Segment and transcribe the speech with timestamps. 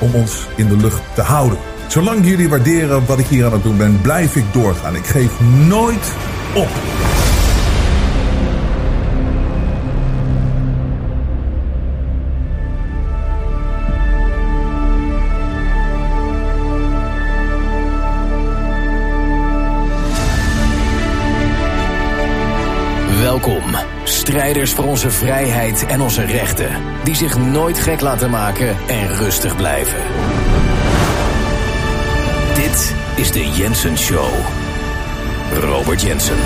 [0.00, 1.58] om ons in de lucht te houden.
[1.88, 4.96] Zolang jullie waarderen wat ik hier aan het doen ben, blijf ik doorgaan.
[4.96, 6.12] Ik geef nooit
[6.54, 6.99] op.
[24.40, 26.68] strijders voor onze vrijheid en onze rechten,
[27.04, 30.02] die zich nooit gek laten maken en rustig blijven.
[32.54, 34.30] Dit is de Jensen Show.
[35.52, 36.36] Robert Jensen.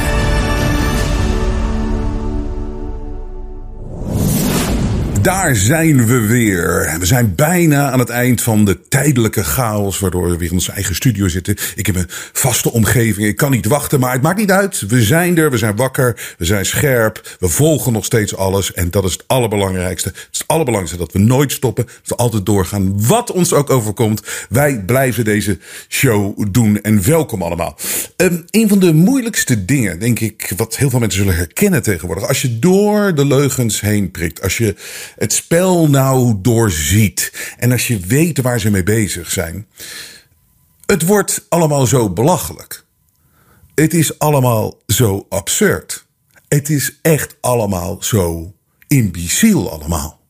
[5.25, 6.97] Daar zijn we weer.
[6.99, 10.73] We zijn bijna aan het eind van de tijdelijke chaos, waardoor we weer in onze
[10.73, 11.57] eigen studio zitten.
[11.77, 14.85] Ik heb een vaste omgeving, ik kan niet wachten, maar het maakt niet uit.
[14.89, 18.73] We zijn er, we zijn wakker, we zijn scherp, we volgen nog steeds alles.
[18.73, 20.09] En dat is het allerbelangrijkste.
[20.09, 23.07] Het is allerbelangrijkste dat we nooit stoppen, dat we altijd doorgaan.
[23.07, 25.59] Wat ons ook overkomt, wij blijven deze
[25.89, 26.81] show doen.
[26.83, 27.79] En welkom allemaal.
[28.17, 32.29] Um, een van de moeilijkste dingen, denk ik, wat heel veel mensen zullen herkennen tegenwoordig.
[32.29, 34.75] Als je door de leugens heen prikt, als je
[35.17, 37.33] het spel nou doorziet.
[37.59, 39.67] En als je weet waar ze mee bezig zijn.
[40.87, 42.85] Het wordt allemaal zo belachelijk.
[43.75, 46.07] Het is allemaal zo absurd.
[46.49, 48.53] Het is echt allemaal zo
[48.89, 50.21] imbeciel allemaal.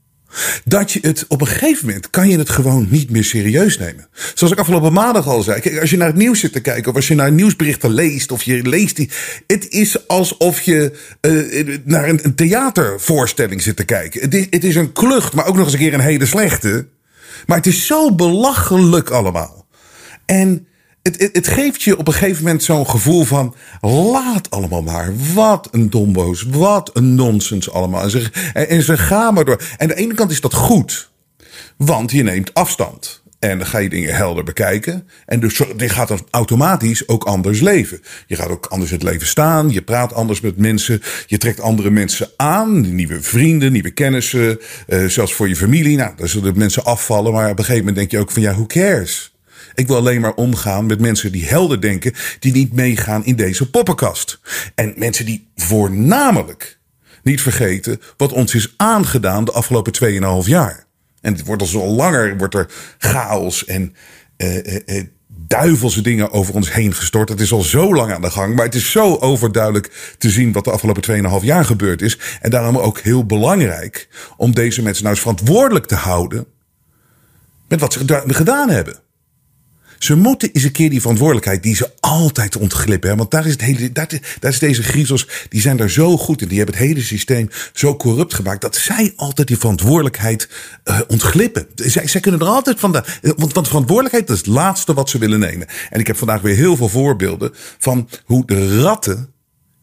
[0.64, 4.08] Dat je het op een gegeven moment kan je het gewoon niet meer serieus nemen.
[4.34, 5.60] Zoals ik afgelopen maandag al zei.
[5.60, 8.32] Kijk, als je naar het nieuws zit te kijken, of als je naar nieuwsberichten leest,
[8.32, 9.10] of je leest die.
[9.46, 14.20] Het is alsof je uh, naar een, een, theatervoorstelling zit te kijken.
[14.20, 16.86] Het is, het is een klucht, maar ook nog eens een keer een hele slechte.
[17.46, 19.66] Maar het is zo belachelijk allemaal.
[20.26, 20.66] En
[21.04, 23.54] het, het, het, geeft je op een gegeven moment zo'n gevoel van...
[23.80, 25.12] laat allemaal maar.
[25.34, 26.42] Wat een domboos.
[26.42, 28.02] Wat een nonsens allemaal.
[28.02, 29.56] En ze, en ze gaan maar door.
[29.56, 31.10] En aan de ene kant is dat goed.
[31.76, 33.22] Want je neemt afstand.
[33.38, 35.08] En dan ga je dingen helder bekijken.
[35.26, 38.00] En dus je gaat dan automatisch ook anders leven.
[38.26, 39.70] Je gaat ook anders het leven staan.
[39.70, 41.02] Je praat anders met mensen.
[41.26, 42.94] Je trekt andere mensen aan.
[42.94, 44.58] Nieuwe vrienden, nieuwe kennissen.
[44.88, 45.96] Uh, zelfs voor je familie.
[45.96, 47.32] Nou, dan zullen mensen afvallen.
[47.32, 49.33] Maar op een gegeven moment denk je ook van ja, who cares?
[49.74, 53.70] Ik wil alleen maar omgaan met mensen die helder denken, die niet meegaan in deze
[53.70, 54.40] poppenkast.
[54.74, 56.78] En mensen die voornamelijk
[57.22, 60.84] niet vergeten wat ons is aangedaan de afgelopen 2,5 jaar.
[61.20, 63.94] En het wordt al zo langer, wordt er chaos en
[64.36, 67.28] uh, uh, duivelse dingen over ons heen gestort.
[67.28, 70.52] Het is al zo lang aan de gang, maar het is zo overduidelijk te zien
[70.52, 72.18] wat de afgelopen 2,5 jaar gebeurd is.
[72.40, 76.46] En daarom ook heel belangrijk om deze mensen nou eens verantwoordelijk te houden
[77.68, 78.98] met wat ze gedaan hebben.
[80.04, 83.10] Ze moeten eens een keer die verantwoordelijkheid die ze altijd ontglippen.
[83.10, 83.16] Hè?
[83.16, 86.48] Want daar is, het hele, daar, is deze griezels, die zijn daar zo goed in.
[86.48, 88.60] Die hebben het hele systeem zo corrupt gemaakt.
[88.60, 90.48] dat zij altijd die verantwoordelijkheid
[90.84, 91.66] uh, ontglippen.
[91.74, 92.92] Zij, zij kunnen er altijd van.
[92.92, 93.04] De,
[93.36, 95.66] want, want verantwoordelijkheid is het laatste wat ze willen nemen.
[95.90, 99.33] En ik heb vandaag weer heel veel voorbeelden van hoe de ratten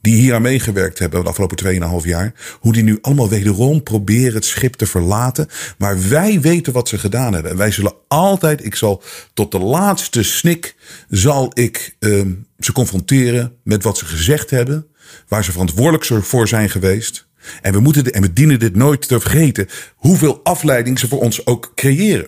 [0.01, 4.33] die hier aan meegewerkt hebben de afgelopen 2,5 jaar, hoe die nu allemaal wederom proberen
[4.33, 5.48] het schip te verlaten.
[5.77, 7.51] Maar wij weten wat ze gedaan hebben.
[7.51, 9.03] En wij zullen altijd, ik zal
[9.33, 10.75] tot de laatste snik,
[11.09, 12.25] zal ik uh,
[12.59, 14.88] ze confronteren met wat ze gezegd hebben,
[15.27, 17.27] waar ze verantwoordelijk voor zijn geweest.
[17.62, 21.45] En we moeten, en we dienen dit nooit te vergeten, hoeveel afleiding ze voor ons
[21.45, 22.27] ook creëren.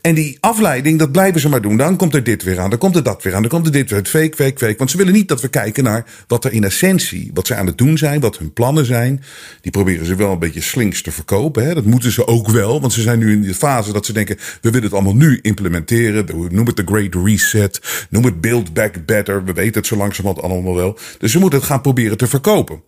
[0.00, 1.76] En die afleiding, dat blijven ze maar doen.
[1.76, 3.72] Dan komt er dit weer aan, dan komt er dat weer aan, dan komt er
[3.72, 4.04] dit weer.
[4.04, 4.74] Fake, fake, fake.
[4.78, 7.66] Want ze willen niet dat we kijken naar wat er in essentie, wat ze aan
[7.66, 9.22] het doen zijn, wat hun plannen zijn.
[9.60, 11.66] Die proberen ze wel een beetje slinks te verkopen.
[11.66, 11.74] Hè?
[11.74, 14.36] Dat moeten ze ook wel, want ze zijn nu in de fase dat ze denken:
[14.36, 16.26] we willen het allemaal nu implementeren.
[16.50, 19.44] Noem het de Great Reset, noem het Build Back Better.
[19.44, 20.98] We weten het zo langzamerhand allemaal wel.
[21.18, 22.82] Dus ze moeten het gaan proberen te verkopen.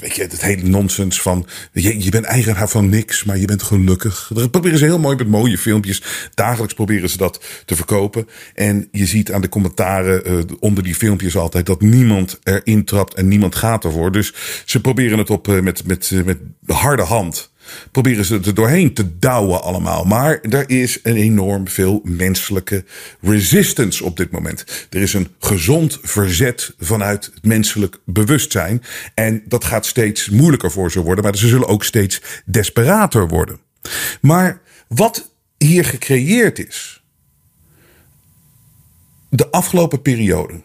[0.00, 3.62] Weet je, het hele nonsens van je, je bent eigenaar van niks, maar je bent
[3.62, 4.30] gelukkig.
[4.34, 6.02] Dat proberen ze heel mooi met mooie filmpjes
[6.34, 8.28] Dagelijks proberen ze dat te verkopen.
[8.54, 13.14] En je ziet aan de commentaren uh, onder die filmpjes altijd dat niemand erin trapt
[13.14, 14.12] en niemand gaat ervoor.
[14.12, 17.54] Dus ze proberen het op uh, met, met, uh, met harde hand
[17.90, 20.04] proberen ze er doorheen te douwen allemaal.
[20.04, 22.84] Maar er is een enorm veel menselijke
[23.20, 24.86] resistance op dit moment.
[24.90, 28.82] Er is een gezond verzet vanuit het menselijk bewustzijn.
[29.14, 31.24] En dat gaat steeds moeilijker voor ze worden.
[31.24, 33.58] Maar ze zullen ook steeds desperater worden.
[34.20, 37.04] Maar wat hier gecreëerd is.
[39.30, 40.60] De afgelopen periode.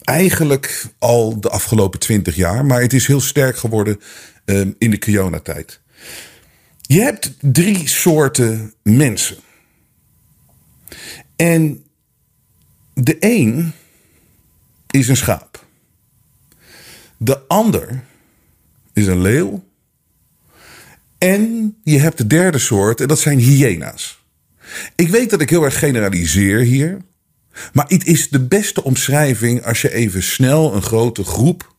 [0.00, 2.64] Eigenlijk al de afgelopen twintig jaar.
[2.64, 4.00] Maar het is heel sterk geworden
[4.44, 5.80] um, in de Kiona-tijd.
[6.80, 9.36] Je hebt drie soorten mensen.
[11.36, 11.84] En
[12.94, 13.72] de een
[14.90, 15.66] is een schaap.
[17.16, 18.04] De ander
[18.92, 19.64] is een leeuw.
[21.18, 24.24] En je hebt de derde soort, en dat zijn hyena's.
[24.94, 27.00] Ik weet dat ik heel erg generaliseer hier.
[27.72, 31.76] Maar het is de beste omschrijving als je even snel een grote groep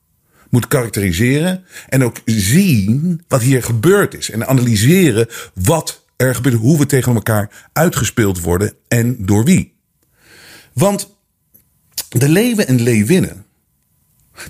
[0.50, 1.64] moet karakteriseren.
[1.90, 4.30] En ook zien wat hier gebeurd is.
[4.30, 9.74] En analyseren wat er gebeurt, hoe we tegen elkaar uitgespeeld worden en door wie.
[10.74, 11.18] Want
[12.10, 13.46] de leeuwen en leeuwinnen.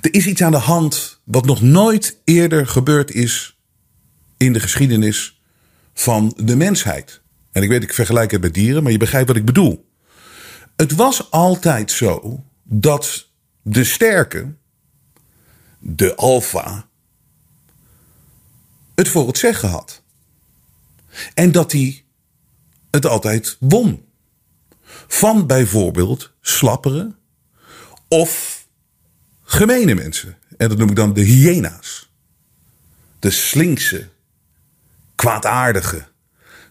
[0.00, 3.59] Er is iets aan de hand wat nog nooit eerder gebeurd is
[4.42, 5.40] in de geschiedenis
[5.94, 7.20] van de mensheid.
[7.52, 9.88] En ik weet, ik vergelijk het met dieren, maar je begrijpt wat ik bedoel.
[10.76, 13.28] Het was altijd zo dat
[13.62, 14.54] de sterke
[15.78, 16.88] de alfa,
[18.94, 20.02] het voor het zeggen had.
[21.34, 22.04] En dat hij
[22.90, 24.04] het altijd won.
[25.06, 27.14] Van bijvoorbeeld slappere
[28.08, 28.66] of
[29.42, 30.36] gemene mensen.
[30.56, 32.10] En dat noem ik dan de hyena's.
[33.18, 34.08] De slinkse,
[35.20, 36.04] kwaadaardige,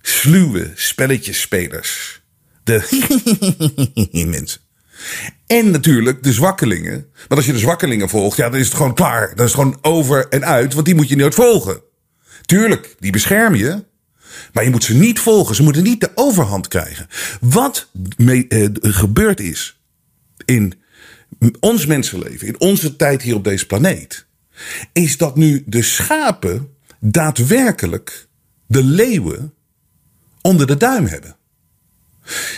[0.02, 2.22] sluwe spelletjesspelers.
[2.64, 2.82] De
[4.28, 4.62] mensen.
[5.48, 7.06] En natuurlijk de zwakkelingen.
[7.14, 9.36] Want als je de zwakkelingen volgt, ja, dan is het gewoon klaar.
[9.36, 11.82] Dan is het gewoon over en uit, want die moet je nooit volgen.
[12.46, 13.84] Tuurlijk, die bescherm je.
[14.54, 15.56] Maar je moet ze niet volgen.
[15.56, 17.08] Ze moeten niet de overhand krijgen.
[17.42, 19.82] Wat mee, eh, gebeurd is
[20.46, 20.82] in
[21.60, 24.26] ons mensenleven, in onze tijd hier op deze planeet,
[24.94, 28.28] is dat nu de schapen daadwerkelijk
[28.70, 29.54] de leeuwen
[30.42, 31.36] onder de duim hebben.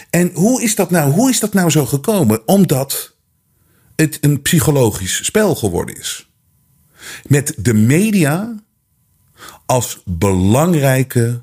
[0.10, 2.48] En hoe is dat nou, hoe is dat nou zo gekomen?
[2.48, 3.16] Omdat
[3.96, 6.30] het een psychologisch spel geworden is.
[7.24, 8.56] Met de media
[9.66, 11.42] als belangrijke,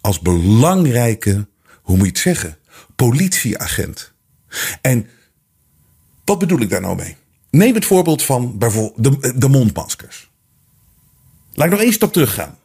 [0.00, 1.46] als belangrijke,
[1.82, 2.58] hoe moet je het zeggen,
[2.96, 4.12] politieagent.
[4.80, 5.06] En
[6.24, 7.16] wat bedoel ik daar nou mee?
[7.50, 10.30] Neem het voorbeeld van bijvoorbeeld de, de mondmaskers.
[11.52, 12.58] Laat ik nog één stap teruggaan.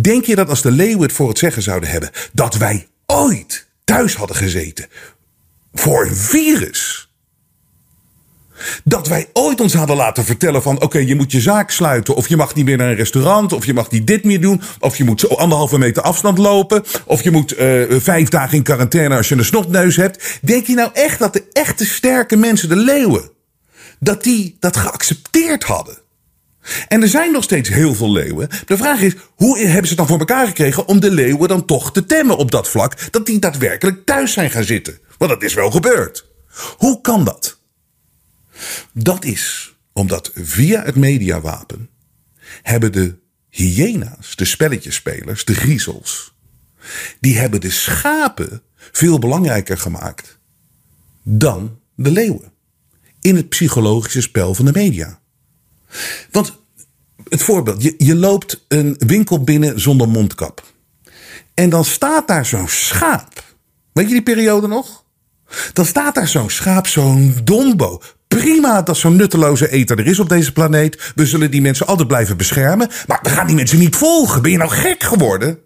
[0.00, 3.66] Denk je dat als de leeuwen het voor het zeggen zouden hebben, dat wij ooit
[3.84, 4.86] thuis hadden gezeten
[5.72, 7.08] voor een virus.
[8.84, 12.14] Dat wij ooit ons hadden laten vertellen van oké, je moet je zaak sluiten.
[12.14, 13.52] Of je mag niet meer naar een restaurant.
[13.52, 14.62] Of je mag niet dit meer doen.
[14.80, 16.84] Of je moet anderhalve meter afstand lopen.
[17.04, 20.38] Of je moet uh, vijf dagen in quarantaine als je een snotneus hebt.
[20.42, 23.30] Denk je nou echt dat de echte sterke mensen, de leeuwen,
[24.00, 25.98] dat die dat geaccepteerd hadden?
[26.88, 28.48] En er zijn nog steeds heel veel leeuwen.
[28.64, 31.64] De vraag is, hoe hebben ze het dan voor elkaar gekregen om de leeuwen dan
[31.64, 33.12] toch te temmen op dat vlak?
[33.12, 34.98] Dat die daadwerkelijk thuis zijn gaan zitten.
[35.18, 36.26] Want dat is wel gebeurd.
[36.76, 37.60] Hoe kan dat?
[38.92, 41.88] Dat is omdat via het mediawapen
[42.62, 46.34] hebben de hyena's, de spelletjespelers, de griezels,
[47.20, 50.38] die hebben de schapen veel belangrijker gemaakt
[51.22, 52.52] dan de leeuwen.
[53.20, 55.20] In het psychologische spel van de media.
[56.30, 56.58] Want
[57.28, 60.62] het voorbeeld, je, je loopt een winkel binnen zonder mondkap.
[61.54, 63.44] En dan staat daar zo'n schaap.
[63.92, 65.04] Weet je die periode nog?
[65.72, 68.00] Dan staat daar zo'n schaap, zo'n dombo.
[68.28, 71.12] Prima dat zo'n nutteloze eter er is op deze planeet.
[71.14, 72.88] We zullen die mensen altijd blijven beschermen.
[73.06, 74.42] Maar we gaan die mensen niet volgen.
[74.42, 75.58] Ben je nou gek geworden?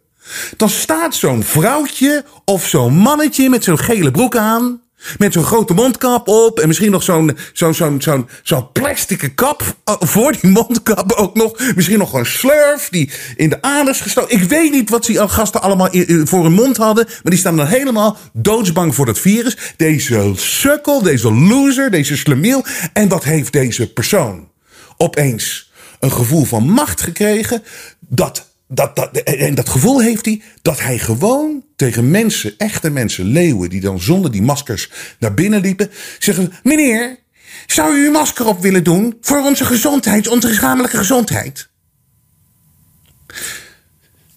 [0.57, 4.81] Dan staat zo'n vrouwtje of zo'n mannetje met zo'n gele broek aan.
[5.19, 6.61] Met zo'n grote mondkap op.
[6.61, 11.35] En misschien nog zo'n zo'n zo'n zo'n zo'n plastic kap eh, voor die mondkap ook
[11.35, 11.75] nog.
[11.75, 14.37] Misschien nog een slurf die in de aders gestoken.
[14.37, 15.89] Ik weet niet wat die gasten allemaal
[16.25, 17.05] voor hun mond hadden.
[17.07, 19.57] Maar die staan dan helemaal doodsbang voor dat virus.
[19.77, 22.65] Deze sukkel, deze loser, deze slemiel.
[22.93, 24.49] En wat heeft deze persoon?
[24.97, 27.63] Opeens een gevoel van macht gekregen.
[28.01, 33.25] Dat dat, dat, en dat gevoel heeft hij dat hij gewoon tegen mensen, echte mensen,
[33.25, 37.19] leeuwen, die dan zonder die maskers naar binnen liepen, zeggen: Meneer,
[37.67, 41.69] zou u uw masker op willen doen voor onze gezondheid, onze lichamelijke gezondheid?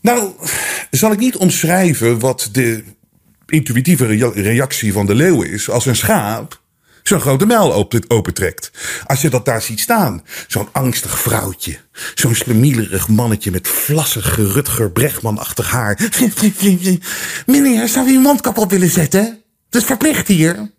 [0.02, 0.32] Nou,
[0.92, 2.84] zal ik niet omschrijven wat de
[3.48, 6.64] intuïtieve rea- reactie van de leeuw is als een schaap
[7.08, 8.72] zo'n grote mijl open- opentrekt.
[9.06, 11.78] Als je dat daar ziet staan, zo'n angstig vrouwtje,
[12.16, 16.00] zo'n slemielerig mannetje met vlassig Rutger Bregman-achtig haar.
[17.46, 19.42] Meneer, zou u uw mondkap op willen zetten?
[19.70, 20.72] Dat is verplicht hier.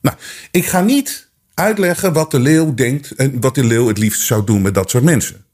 [0.00, 0.16] Nou,
[0.50, 4.44] ik ga niet uitleggen wat de leeuw denkt en wat de leeuw het liefst zou
[4.44, 5.44] doen met dat soort mensen.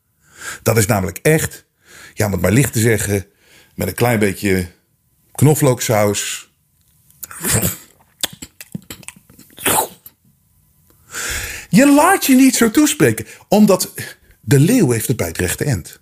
[0.63, 1.65] Dat is namelijk echt,
[2.15, 3.27] ja, om het maar licht te zeggen,
[3.75, 4.67] met een klein beetje
[5.33, 6.51] knoflooksaus.
[11.71, 13.93] Je laat je niet zo toespreken, omdat
[14.41, 16.01] de leeuw heeft het bij het rechte eind.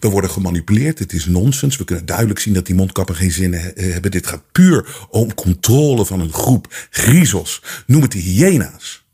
[0.00, 1.76] We worden gemanipuleerd, het is nonsens.
[1.76, 4.10] We kunnen duidelijk zien dat die mondkappen geen zin he- hebben.
[4.10, 7.62] Dit gaat puur om controle van een groep griezels.
[7.86, 9.04] Noem het de hyena's.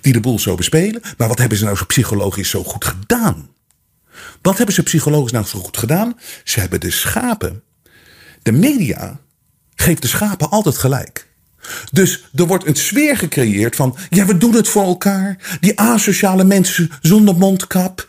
[0.00, 1.02] Die de boel zo bespelen.
[1.16, 3.48] Maar wat hebben ze nou zo psychologisch zo goed gedaan?
[4.42, 6.18] Wat hebben ze psychologisch nou zo goed gedaan?
[6.44, 7.62] Ze hebben de schapen.
[8.42, 9.20] De media
[9.74, 11.28] geeft de schapen altijd gelijk.
[11.92, 15.58] Dus er wordt een sfeer gecreëerd van, ja, we doen het voor elkaar.
[15.60, 18.06] Die asociale mensen zonder mondkap.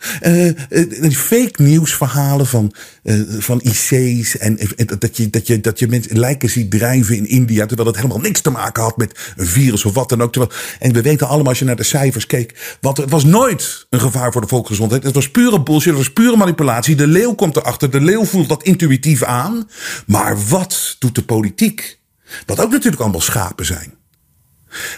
[1.00, 4.38] die fake nieuwsverhalen van, eh, van IC's.
[4.38, 4.58] En
[4.98, 7.66] dat je, dat, je, dat je mensen lijken ziet drijven in India.
[7.66, 10.34] Terwijl dat helemaal niks te maken had met een virus of wat dan ook.
[10.78, 12.76] En we weten allemaal, als je naar de cijfers keek.
[12.80, 15.02] Want het was nooit een gevaar voor de volksgezondheid.
[15.02, 16.94] Het was pure bullshit, het was pure manipulatie.
[16.94, 17.90] De leeuw komt erachter.
[17.90, 19.68] De leeuw voelt dat intuïtief aan.
[20.06, 21.98] Maar wat doet de politiek?
[22.46, 23.94] Wat ook natuurlijk allemaal schapen zijn.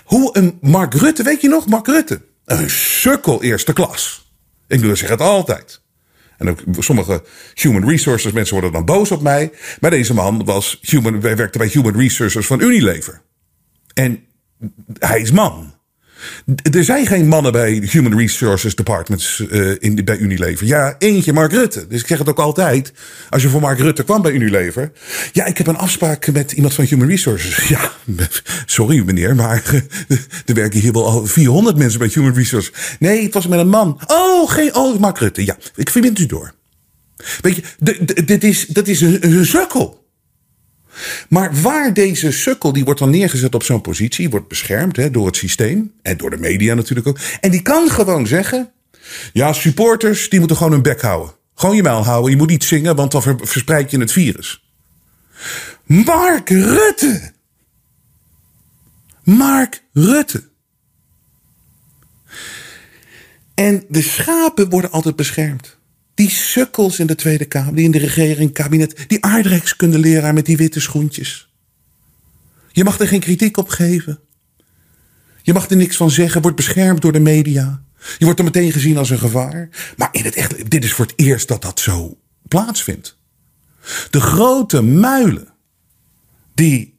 [0.04, 2.20] Hoe een Mark Rutte, weet je nog, Mark Rutte?
[2.44, 4.32] Een sukkel eerste klas.
[4.66, 5.82] Ik ik zeg het altijd.
[6.38, 7.22] En ook sommige
[7.54, 9.52] human resources mensen worden dan boos op mij.
[9.80, 13.22] Maar deze man was human, werkte bij human resources van Unilever.
[13.94, 14.24] En
[14.98, 15.74] hij is man.
[16.72, 20.66] Er zijn geen mannen bij Human Resources Departments eh, in, bij Unilever.
[20.66, 21.86] Ja, eentje, Mark Rutte.
[21.86, 22.92] Dus ik zeg het ook altijd.
[23.30, 24.92] Als je voor Mark Rutte kwam bij Unilever.
[25.32, 27.56] Ja, ik heb een afspraak met iemand van Human Resources.
[27.68, 27.92] Ja,
[28.66, 29.62] sorry meneer, maar
[30.46, 32.72] er werken hier wel al 400 mensen bij Human Resources.
[32.98, 34.00] Nee, het was met een man.
[34.06, 35.44] Oh, geen, oh, Mark Rutte.
[35.44, 36.52] Ja, ik verbind u door.
[37.40, 37.62] Weet je,
[38.24, 39.97] dit is, dat is een, een sukkel.
[41.28, 45.26] Maar waar deze sukkel, die wordt dan neergezet op zo'n positie, wordt beschermd hè, door
[45.26, 47.18] het systeem en door de media natuurlijk ook.
[47.40, 48.70] En die kan gewoon zeggen:
[49.32, 51.34] ja, supporters, die moeten gewoon hun bek houden.
[51.54, 52.30] Gewoon je muil houden.
[52.30, 54.64] Je moet niet zingen, want dan ver- verspreid je het virus.
[55.84, 57.32] Mark Rutte.
[59.22, 60.48] Mark Rutte.
[63.54, 65.77] En de schapen worden altijd beschermd.
[66.18, 70.56] Die sukkels in de Tweede Kamer, die in de regering, kabinet, die aardrijkskundeleraar met die
[70.56, 71.52] witte schoentjes.
[72.72, 74.20] Je mag er geen kritiek op geven.
[75.42, 77.82] Je mag er niks van zeggen, wordt beschermd door de media.
[78.18, 79.68] Je wordt er meteen gezien als een gevaar.
[79.96, 83.18] Maar in het echt, dit is voor het eerst dat dat zo plaatsvindt.
[84.10, 85.54] De grote muilen
[86.54, 86.98] die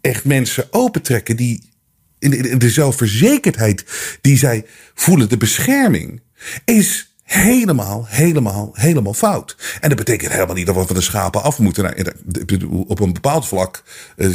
[0.00, 1.70] echt mensen opentrekken, die
[2.18, 3.84] in de, in de zelfverzekerdheid
[4.20, 6.20] die zij voelen, de bescherming,
[6.64, 9.56] is helemaal, helemaal, helemaal fout.
[9.80, 11.84] En dat betekent helemaal niet dat we van de schapen af moeten.
[11.84, 13.82] Nou, op een bepaald vlak,
[14.16, 14.28] eh,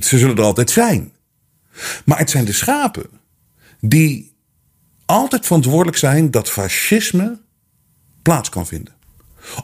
[0.00, 1.12] ze zullen er altijd zijn.
[2.04, 3.06] Maar het zijn de schapen
[3.80, 4.36] die
[5.04, 7.38] altijd verantwoordelijk zijn dat fascisme
[8.22, 8.94] plaats kan vinden.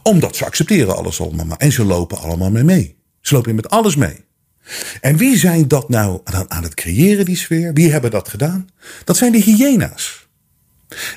[0.03, 1.57] Omdat ze accepteren alles allemaal.
[1.57, 2.97] En ze lopen allemaal mee mee.
[3.21, 4.25] Ze lopen met alles mee.
[5.01, 7.73] En wie zijn dat nou aan het creëren, die sfeer?
[7.73, 8.69] Wie hebben dat gedaan?
[9.05, 10.24] Dat zijn de hyena's.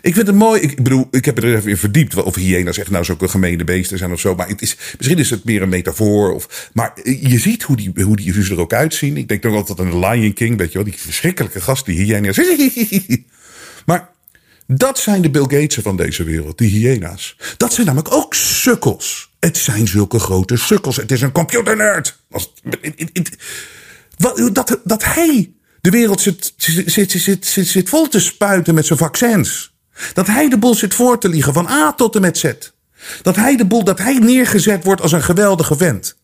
[0.02, 0.62] Ik vind het mooi.
[0.62, 2.16] Ik bedoel, ik heb er even in verdiept.
[2.24, 4.36] Of hyena's echt nou zulke gemene beesten zijn of zo.
[4.36, 6.34] Maar het is, misschien is het meer een metafoor.
[6.34, 9.18] Of, maar je ziet hoe die, hoe die er ook uitzien.
[9.18, 10.58] Ik denk ook altijd aan de Lion King.
[10.58, 12.40] Weet je wel, die verschrikkelijke gast, die hyena's.
[13.86, 14.10] Maar
[14.68, 17.38] dat zijn de Bill Gatesen van deze wereld, die hyena's.
[17.58, 19.32] Dat zijn namelijk ook sukkels.
[19.40, 20.96] Het zijn zulke grote sukkels.
[20.96, 22.18] Het is een computernerd.
[24.52, 29.00] Dat, dat hij de wereld zit, zit, zit, zit, zit, vol te spuiten met zijn
[29.00, 29.76] vaccins.
[30.14, 32.54] Dat hij de boel zit voor te liegen van A tot en met Z.
[33.22, 36.18] Dat hij de boel, dat hij neergezet wordt als een geweldige vent.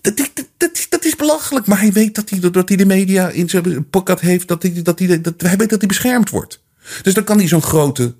[0.00, 0.16] Dat,
[0.56, 1.66] dat, dat, is belachelijk.
[1.66, 4.48] Maar hij weet dat hij, dat hij de media in zijn pocket heeft.
[4.48, 6.62] Dat dat hij, dat, hij weet dat hij beschermd wordt.
[7.02, 8.14] Dus dan kan hij zo'n grote,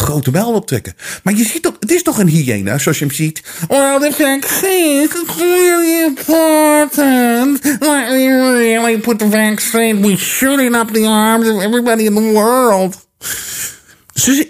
[0.00, 0.94] grote bijl optrekken.
[1.22, 3.42] Maar je ziet toch, het is toch een hyena zoals je hem ziet.
[3.68, 7.64] Well, the vaccine is really important.
[7.64, 10.00] Let me really put the vaccine.
[10.00, 13.08] We're shooting up the arms of everybody in the world.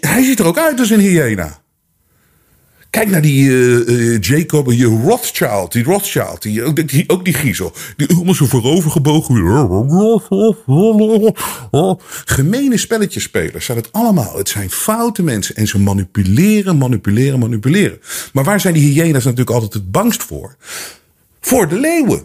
[0.00, 1.61] Hij ziet er ook uit als een hyena.
[2.90, 7.35] Kijk naar die uh, uh, Jacob, die Rothschild, die Rothschild, die, ook, die, ook die
[7.35, 7.73] griezel.
[7.97, 11.35] Die helemaal zo voorovergebogen.
[12.25, 14.37] Gemene spelletjespelers zijn het allemaal.
[14.37, 18.00] Het zijn foute mensen en ze manipuleren, manipuleren, manipuleren.
[18.32, 20.56] Maar waar zijn die hyena's natuurlijk altijd het bangst voor?
[21.40, 22.25] Voor de leeuwen.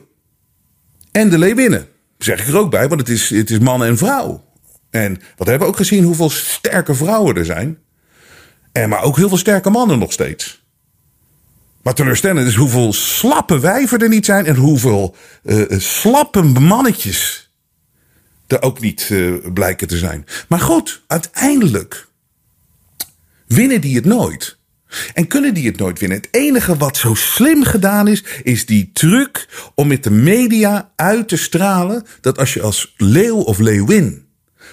[1.12, 1.88] En de leeuwinnen.
[2.18, 4.44] Zeg ik er ook bij, want het is, het is man en vrouw.
[4.90, 7.78] En wat hebben we ook gezien, hoeveel sterke vrouwen er zijn.
[8.76, 10.64] En maar ook heel veel sterke mannen nog steeds.
[11.82, 14.46] Maar teleurstellend is hoeveel slappe wijven er niet zijn.
[14.46, 17.52] En hoeveel uh, slappe mannetjes
[18.48, 20.26] er ook niet uh, blijken te zijn.
[20.48, 22.08] Maar goed, uiteindelijk
[23.48, 24.58] winnen die het nooit.
[25.14, 26.18] En kunnen die het nooit winnen?
[26.18, 31.28] Het enige wat zo slim gedaan is, is die truc om met de media uit
[31.28, 34.28] te stralen dat als je als leeuw of leeuwin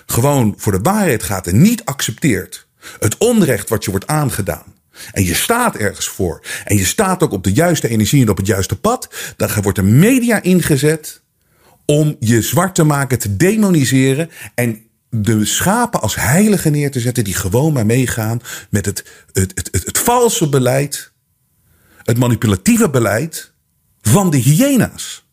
[0.07, 4.75] gewoon voor de waarheid gaat en niet accepteert het onrecht wat je wordt aangedaan.
[5.13, 6.47] En je staat ergens voor.
[6.65, 9.09] En je staat ook op de juiste energie en op het juiste pad.
[9.37, 11.23] Dan wordt de media ingezet
[11.85, 14.31] om je zwart te maken, te demoniseren.
[14.55, 19.53] En de schapen als heiligen neer te zetten die gewoon maar meegaan met het, het,
[19.55, 21.13] het, het, het valse beleid,
[22.03, 23.53] het manipulatieve beleid
[24.01, 25.27] van de hyena's.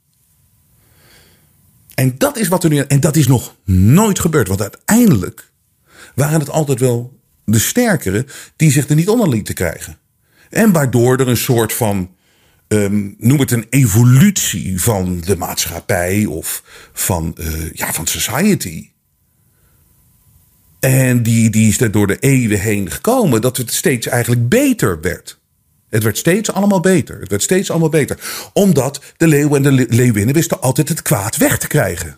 [1.96, 2.78] En dat is wat er nu.
[2.78, 4.48] En dat is nog nooit gebeurd.
[4.48, 5.52] Want uiteindelijk
[6.16, 7.19] waren het altijd wel
[7.52, 8.26] de sterkere
[8.56, 9.98] die zich er niet onder lieten krijgen.
[10.50, 12.18] En waardoor er een soort van.
[12.68, 16.64] Um, noem het een evolutie van de maatschappij of
[16.94, 18.90] van, uh, ja, van society
[20.80, 25.02] en die, die is er door de eeuwen heen gekomen dat het steeds eigenlijk beter
[25.02, 25.40] werd.
[25.90, 27.20] Het werd steeds allemaal beter.
[27.20, 28.50] Het werd steeds allemaal beter.
[28.54, 32.18] Omdat de leeuwen en de leeuwinnen wisten altijd het kwaad weg te krijgen.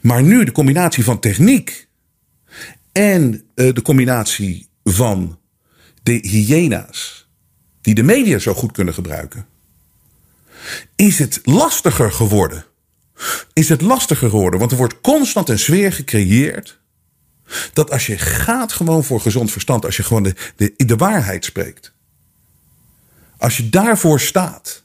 [0.00, 1.88] Maar nu de combinatie van techniek
[2.92, 5.38] en uh, de combinatie van
[6.02, 7.28] de hyena's,
[7.80, 9.46] die de media zo goed kunnen gebruiken,
[10.96, 12.64] is het lastiger geworden.
[13.52, 16.80] Is het lastiger geworden, want er wordt constant een sfeer gecreëerd
[17.72, 20.22] dat als je gaat gewoon voor gezond verstand, als je gewoon
[20.56, 21.92] de, de, waarheid spreekt.
[23.38, 24.84] Als je daarvoor staat,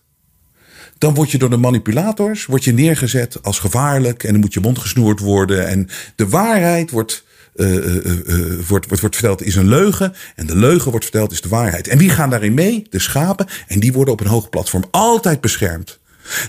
[0.98, 4.60] dan word je door de manipulators word je neergezet als gevaarlijk en dan moet je
[4.60, 5.68] mond gesnoerd worden.
[5.68, 7.24] En de waarheid wordt,
[7.58, 11.88] wordt, wordt, wordt verteld is een leugen en de leugen wordt verteld is de waarheid.
[11.88, 12.88] En wie gaan daarin mee?
[12.90, 16.00] De schapen en die worden op een hoog platform altijd beschermd.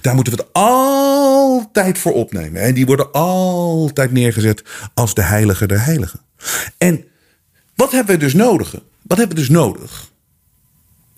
[0.01, 2.63] Daar moeten we het altijd voor opnemen.
[2.63, 4.63] En die worden altijd neergezet
[4.95, 6.21] als de heilige der heiligen.
[6.79, 7.05] En
[7.75, 8.75] wat hebben we dus nodig?
[9.03, 10.11] Wat hebben we dus nodig?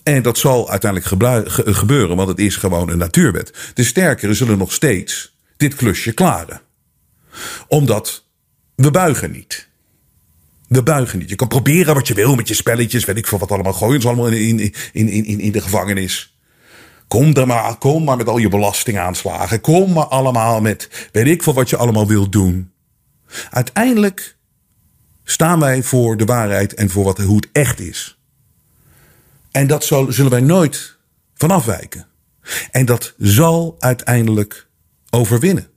[0.02, 1.36] En dat zal uiteindelijk
[1.76, 3.72] gebeuren, want het is gewoon een natuurwet.
[3.74, 6.60] De sterkeren zullen nog steeds dit klusje klaren.
[7.68, 8.24] Omdat
[8.74, 9.68] we buigen niet.
[10.70, 11.28] We buigen niet.
[11.28, 13.72] Je kan proberen wat je wil met je spelletjes, weet ik veel wat allemaal.
[13.72, 16.38] Gooien ze allemaal in, in, in, in, in de gevangenis.
[17.08, 19.60] Kom, er maar, kom maar met al je belastingaanslagen.
[19.60, 22.72] Kom maar allemaal met weet ik veel wat je allemaal wilt doen.
[23.50, 24.36] Uiteindelijk
[25.24, 28.18] staan wij voor de waarheid en voor wat, hoe het echt is.
[29.50, 30.96] En dat zullen wij nooit
[31.34, 32.06] van afwijken.
[32.70, 34.68] En dat zal uiteindelijk
[35.10, 35.69] overwinnen.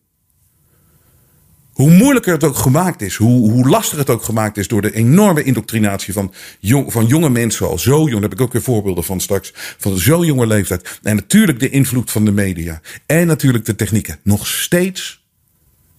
[1.74, 4.94] Hoe moeilijker het ook gemaakt is, hoe, hoe lastiger het ook gemaakt is door de
[4.94, 8.12] enorme indoctrinatie van, jong, van jonge mensen al zo jong.
[8.12, 9.52] Daar heb ik ook weer voorbeelden van straks.
[9.56, 11.00] Van zo'n jonge leeftijd.
[11.02, 12.82] En natuurlijk de invloed van de media.
[13.06, 14.20] En natuurlijk de technieken.
[14.24, 15.24] Nog steeds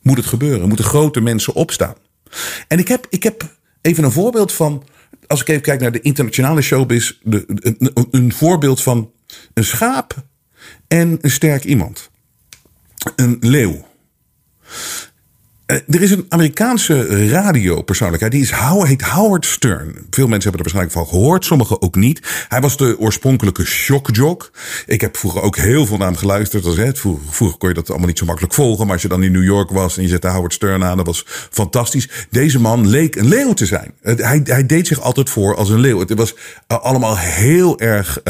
[0.03, 0.69] moet het gebeuren.
[0.69, 1.95] Moeten grote mensen opstaan.
[2.69, 4.85] En ik heb, ik heb even een voorbeeld van.
[5.27, 7.13] Als ik even kijk naar de internationale showbiz.
[7.23, 9.11] De, een, een voorbeeld van
[9.55, 10.25] een schaap
[10.89, 12.11] en een sterk iemand.
[13.17, 13.87] Een leeuw.
[15.67, 18.33] Eh, er is een Amerikaanse radiopersoonlijkheid.
[18.33, 18.53] Die is,
[18.89, 19.97] heet Howard Stern.
[20.11, 21.45] Veel mensen hebben er waarschijnlijk van gehoord.
[21.45, 22.47] Sommigen ook niet.
[22.49, 24.51] Hij was de oorspronkelijke shockjock.
[24.87, 26.65] Ik heb vroeger ook heel veel naar hem geluisterd.
[26.65, 28.85] Als, hè, vroeger, kon je dat allemaal niet zo makkelijk volgen.
[28.85, 30.97] Maar als je dan in New York was en je zette Howard Stern aan.
[30.97, 32.09] Dat was fantastisch.
[32.31, 33.95] Deze man leek een leeuw te zijn.
[34.03, 35.99] Hij, hij deed zich altijd voor als een leeuw.
[35.99, 36.35] Het was
[36.67, 38.21] eh, allemaal heel erg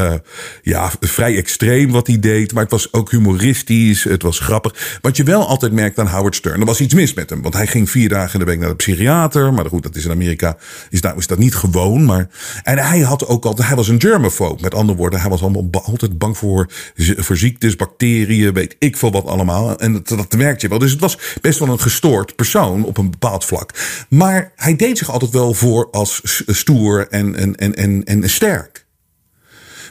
[0.62, 2.52] ja, vrij extreem wat hij deed.
[2.52, 4.04] Maar het was ook humoristisch.
[4.04, 4.98] Het was grappig.
[5.00, 6.60] Wat je wel altijd merkt aan Howard Stern.
[6.60, 8.74] Er was iets mis met want hij ging vier dagen in de week naar de
[8.74, 9.54] psychiater.
[9.54, 10.56] Maar goed, dat is in Amerika
[10.90, 12.04] is, dat niet gewoon.
[12.04, 12.28] Maar,
[12.62, 14.62] en hij had ook altijd, hij was een germaphobe.
[14.62, 19.12] Met andere woorden, hij was allemaal altijd bang voor, voor ziektes, bacteriën, weet ik veel
[19.12, 19.78] wat allemaal.
[19.78, 20.78] En dat, merkte je wel.
[20.78, 23.70] Dus het was best wel een gestoord persoon op een bepaald vlak.
[24.08, 28.86] Maar hij deed zich altijd wel voor als stoer en, en, en, en, en sterk.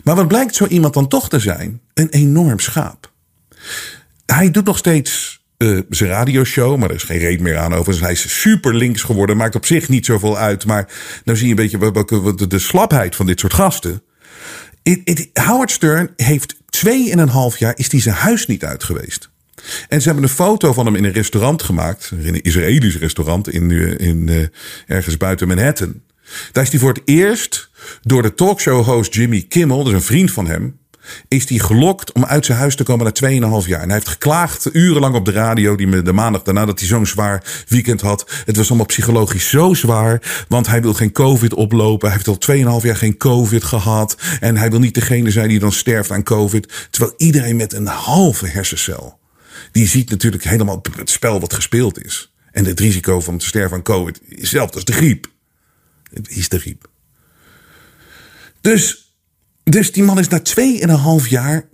[0.04, 1.82] Maar wat blijkt zo iemand dan toch te zijn?
[1.94, 3.12] Een enorm schaap.
[4.26, 6.78] Hij doet nog steeds uh, zijn radioshow.
[6.78, 8.02] Maar er is geen reden meer aan over.
[8.02, 9.38] hij is super links geworden.
[9.38, 10.66] Maakt op zich niet zoveel uit.
[10.66, 10.90] Maar
[11.24, 14.02] nou zie je een beetje welke, de slapheid van dit soort gasten.
[14.84, 18.84] It, Howard Stern heeft twee en een half jaar is hij zijn huis niet uit
[18.84, 19.32] geweest.
[19.88, 22.12] En ze hebben een foto van hem in een restaurant gemaakt.
[22.18, 24.46] In een Israëlisch restaurant in, eh, in, uh,
[24.88, 26.02] ergens buiten Manhattan.
[26.52, 27.70] Daar is hij voor het eerst
[28.02, 30.80] door de talkshow-host Jimmy Kimmel, dus een vriend van hem,
[31.28, 33.82] is hij gelokt om uit zijn huis te komen na 2,5 jaar.
[33.82, 37.06] En hij heeft geklaagd urenlang op de radio, die de maandag daarna dat hij zo'n
[37.06, 38.32] zwaar weekend had.
[38.46, 42.08] Het was allemaal psychologisch zo zwaar, want hij wil geen COVID oplopen.
[42.10, 44.18] Hij heeft al 2,5 jaar geen COVID gehad.
[44.40, 46.88] En hij wil niet degene zijn die dan sterft aan COVID.
[46.90, 49.20] Terwijl iedereen met een halve hersencel,
[49.72, 52.34] die ziet natuurlijk helemaal het spel wat gespeeld is.
[52.52, 55.32] En het risico van te sterven aan COVID is hetzelfde als de griep.
[56.14, 56.88] Het is de griep.
[58.62, 59.03] Dus
[59.64, 60.42] dus die man is na
[61.24, 61.70] 2,5 jaar, 2,5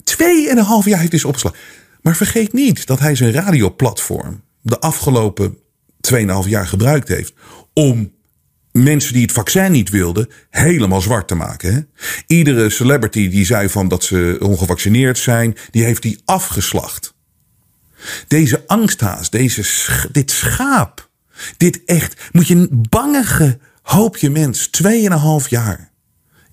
[0.83, 1.59] jaar heeft hij opgeslagen.
[2.01, 5.57] Maar vergeet niet dat hij zijn radioplatform de afgelopen
[6.13, 7.33] 2,5 jaar gebruikt heeft
[7.73, 8.13] om
[8.71, 11.73] mensen die het vaccin niet wilden helemaal zwart te maken.
[11.73, 11.79] Hè?
[12.27, 17.13] Iedere celebrity die zei van dat ze ongevaccineerd zijn, die heeft hij afgeslacht.
[18.27, 19.63] Deze angsthaas, deze,
[20.11, 21.09] dit schaap,
[21.57, 25.88] dit echt, moet je een bangige hoopje mens, 2,5 jaar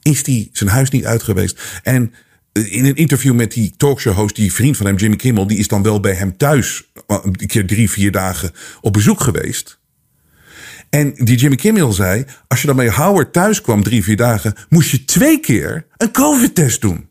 [0.07, 1.81] is hij zijn huis niet uit geweest.
[1.83, 2.14] En
[2.53, 5.69] eh, in een interview met die talkshow-host, die vriend van hem, Jimmy Kimmel, die is
[5.69, 9.79] dan wel bij hem thuis eh, een keer drie, vier dagen op bezoek geweest.
[10.90, 14.55] En die Jimmy Kimmel zei: Als je dan bij Howard thuis kwam drie, vier dagen,
[14.69, 17.09] moest je twee keer een COVID-test doen.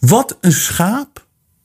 [0.00, 1.15] Wat een schaap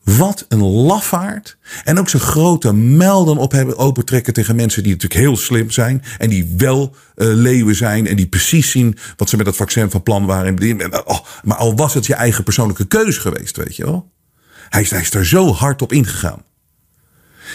[0.04, 1.58] wat een lafaard.
[1.84, 6.04] En ook zijn grote melden op hebben opentrekken tegen mensen die natuurlijk heel slim zijn.
[6.18, 8.08] En die wel uh, leeuwen zijn.
[8.08, 10.82] En die precies zien wat ze met dat vaccin van plan waren.
[11.06, 14.12] Oh, maar al was het je eigen persoonlijke keuze geweest, weet je wel.
[14.70, 16.42] Hij is, hij is er zo hard op ingegaan.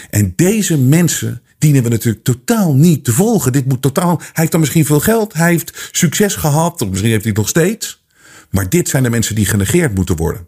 [0.09, 3.51] En deze mensen dienen we natuurlijk totaal niet te volgen.
[3.51, 4.17] Dit moet totaal.
[4.17, 5.33] Hij heeft dan misschien veel geld.
[5.33, 6.81] Hij heeft succes gehad.
[6.81, 8.05] Of misschien heeft hij het nog steeds.
[8.49, 10.47] Maar dit zijn de mensen die genegeerd moeten worden.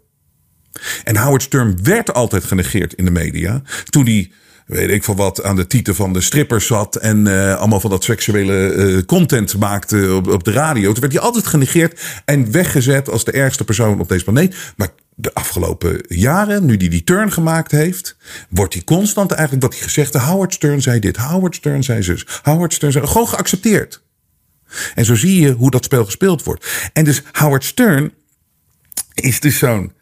[1.04, 3.62] En Howard Stern werd altijd genegeerd in de media.
[3.84, 4.30] Toen hij,
[4.66, 6.96] weet ik van wat, aan de titel van de strippers zat.
[6.96, 10.92] En uh, allemaal van dat seksuele uh, content maakte op, de radio.
[10.92, 14.56] Toen werd hij altijd genegeerd en weggezet als de ergste persoon op deze planeet.
[14.76, 18.16] Maar de afgelopen jaren, nu hij die turn gemaakt heeft,
[18.48, 22.26] wordt hij constant eigenlijk wat hij gezegd Howard Stern zei dit, Howard Stern zei zus,
[22.42, 23.06] Howard Stern zei.
[23.06, 24.02] Gewoon geaccepteerd.
[24.94, 26.90] En zo zie je hoe dat spel gespeeld wordt.
[26.92, 28.12] En dus Howard Stern
[29.14, 29.92] is dus zo'n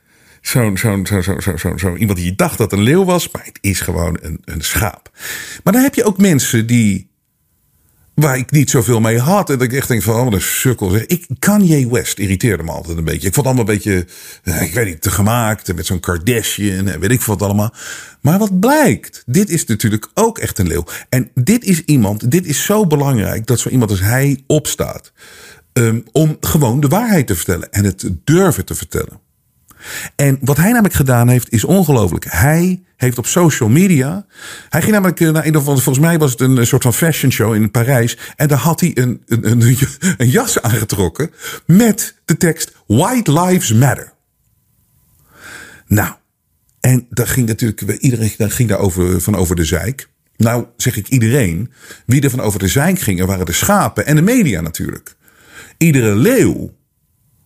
[0.48, 3.44] zo'n zo'n zo, zo, zo, zo, zo, iemand die dacht dat een leeuw was, maar
[3.44, 5.10] het is gewoon een, een schaap.
[5.64, 7.06] Maar dan heb je ook mensen die.
[8.14, 9.50] Waar ik niet zoveel mee had.
[9.50, 10.94] En dat ik echt denk van, oh, een sukkel.
[10.94, 13.28] Ik, Kanye West irriteerde me altijd een beetje.
[13.28, 14.06] Ik vond het allemaal een beetje,
[14.42, 15.74] eh, ik weet niet, te gemaakt.
[15.74, 17.74] Met zo'n Kardashian en weet ik wat allemaal.
[18.20, 20.84] Maar wat blijkt, dit is natuurlijk ook echt een leeuw.
[21.08, 25.12] En dit is iemand, dit is zo belangrijk dat zo iemand als hij opstaat.
[25.72, 29.27] Um, om gewoon de waarheid te vertellen en het durven te vertellen.
[30.16, 32.24] En wat hij namelijk gedaan heeft, is ongelooflijk.
[32.28, 34.26] Hij heeft op social media.
[34.68, 37.32] Hij ging namelijk naar een of andere, volgens mij was het een soort van fashion
[37.32, 38.18] show in Parijs.
[38.36, 39.76] En daar had hij een, een, een,
[40.16, 41.30] een jas aangetrokken
[41.66, 44.12] met de tekst White Lives Matter.
[45.86, 46.14] Nou,
[46.80, 50.08] en daar ging natuurlijk iedereen ging daar over, van over de zeik.
[50.36, 51.72] Nou, zeg ik iedereen.
[52.06, 55.16] Wie er van over de zeik gingen, waren de schapen en de media natuurlijk.
[55.78, 56.76] Iedere leeuw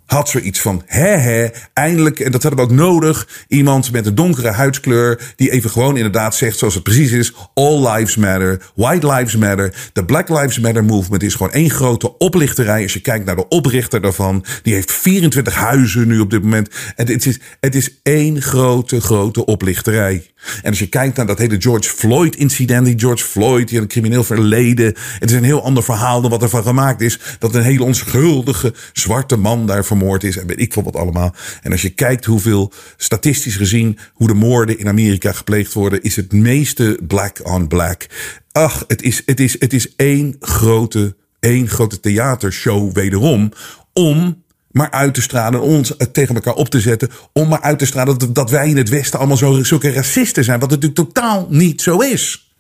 [0.07, 4.15] had zoiets van, hè hè, eindelijk, en dat hadden we ook nodig, iemand met een
[4.15, 9.07] donkere huidskleur, die even gewoon inderdaad zegt zoals het precies is, all lives matter, white
[9.07, 12.83] lives matter, de Black Lives Matter movement is gewoon één grote oplichterij.
[12.83, 16.69] Als je kijkt naar de oprichter daarvan, die heeft 24 huizen nu op dit moment.
[16.97, 20.31] En het is, het is één grote, grote oplichterij.
[20.63, 23.87] En als je kijkt naar dat hele George Floyd incident, die George Floyd, die een
[23.87, 24.95] crimineel verleden.
[25.19, 27.19] Het is een heel ander verhaal dan wat ervan gemaakt is.
[27.39, 30.37] Dat een hele onschuldige zwarte man daar vermoord is.
[30.37, 31.35] En weet ik wat allemaal.
[31.63, 36.17] En als je kijkt hoeveel statistisch gezien, hoe de moorden in Amerika gepleegd worden, is
[36.17, 38.07] het meeste black on black.
[38.53, 43.53] Ach, het is, het is, het is één grote, één grote theatershow wederom.
[43.93, 47.11] Om maar uit te stralen, ons tegen elkaar op te zetten.
[47.33, 50.45] Om maar uit te stralen dat, dat wij in het Westen allemaal zo, zulke racisten
[50.45, 50.61] zijn.
[50.61, 52.53] Wat natuurlijk totaal niet zo is.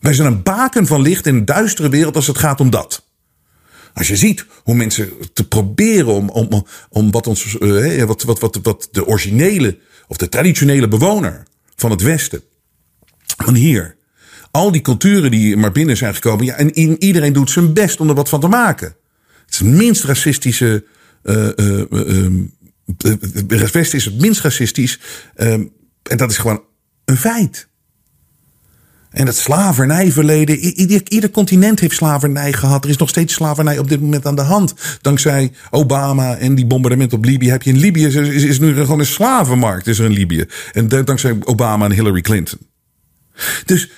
[0.00, 3.08] Wij zijn een baken van licht in een duistere wereld als het gaat om dat.
[3.94, 8.38] Als je ziet hoe mensen te proberen om, om, om wat, ons, uh, wat, wat,
[8.38, 11.42] wat, wat de originele of de traditionele bewoner
[11.76, 12.42] van het Westen,
[13.36, 13.96] van hier,
[14.50, 18.08] al die culturen die maar binnen zijn gekomen, ja, en iedereen doet zijn best om
[18.08, 18.94] er wat van te maken.
[19.44, 20.84] Het is het minst racistische.
[21.22, 22.54] Uh, uh, um,
[22.98, 24.98] het Westen is het minst racistisch.
[25.36, 25.72] Um,
[26.02, 26.62] en dat is gewoon
[27.04, 27.68] een feit.
[29.10, 30.58] En het slavernijverleden.
[30.58, 32.84] Ieder, ieder continent heeft slavernij gehad.
[32.84, 34.74] Er is nog steeds slavernij op dit moment aan de hand.
[35.00, 38.06] Dankzij Obama en die bombardement op Libië heb je in Libië.
[38.06, 40.44] Is, is nu gewoon een slavenmarkt is er in Libië.
[40.72, 42.58] En dankzij Obama en Hillary Clinton.
[43.64, 43.90] Dus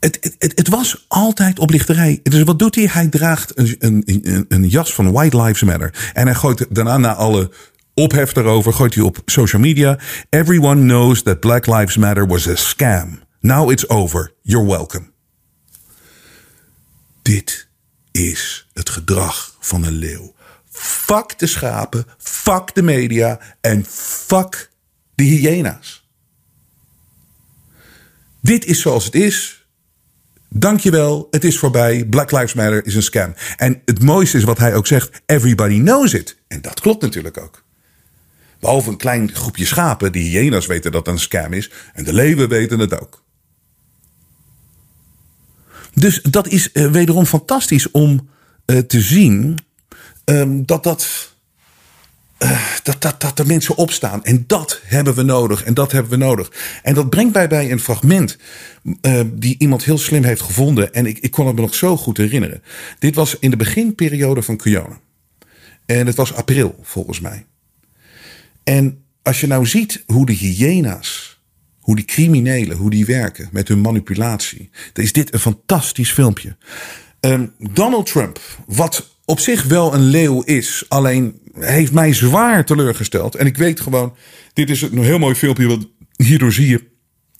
[0.00, 2.20] het, het, het was altijd oplichterij.
[2.22, 2.88] Dus wat doet hij?
[2.92, 6.10] Hij draagt een, een, een, jas van White Lives Matter.
[6.12, 7.50] En hij gooit daarna na alle
[7.94, 9.98] ophef daarover, gooit hij op social media.
[10.30, 13.26] Everyone knows that Black Lives Matter was a scam.
[13.48, 14.32] Now it's over.
[14.42, 15.10] You're welcome.
[17.22, 17.68] Dit
[18.10, 20.34] is het gedrag van een leeuw.
[20.70, 24.70] Fuck de schapen, fuck de media en fuck
[25.14, 26.08] de hyena's.
[28.40, 29.66] Dit is zoals het is.
[30.48, 32.06] Dankjewel, het is voorbij.
[32.06, 33.34] Black Lives Matter is een scam.
[33.56, 36.36] En het mooiste is wat hij ook zegt: everybody knows it.
[36.48, 37.64] En dat klopt natuurlijk ook.
[38.60, 41.70] Behalve een klein groepje schapen, die hyena's weten dat het een scam is.
[41.94, 43.26] En de leeuwen weten het ook.
[45.98, 48.28] Dus dat is uh, wederom fantastisch om
[48.66, 49.58] uh, te zien
[50.24, 51.36] um, dat dat.
[52.42, 54.24] Uh, dat, dat, dat de mensen opstaan.
[54.24, 55.64] En dat hebben we nodig.
[55.64, 56.52] En dat hebben we nodig.
[56.82, 58.36] En dat brengt mij bij een fragment.
[59.02, 60.92] Uh, die iemand heel slim heeft gevonden.
[60.92, 62.62] En ik, ik kon het me nog zo goed herinneren.
[62.98, 65.00] Dit was in de beginperiode van Kiona.
[65.86, 67.46] En het was april, volgens mij.
[68.64, 71.27] En als je nou ziet hoe de hyena's,
[71.88, 76.56] hoe die criminelen, hoe die werken met hun manipulatie, dan is dit een fantastisch filmpje.
[77.20, 83.34] Um, Donald Trump, wat op zich wel een leeuw is, alleen heeft mij zwaar teleurgesteld.
[83.34, 84.14] En ik weet gewoon,
[84.52, 86.86] dit is een heel mooi filmpje, want hierdoor zie je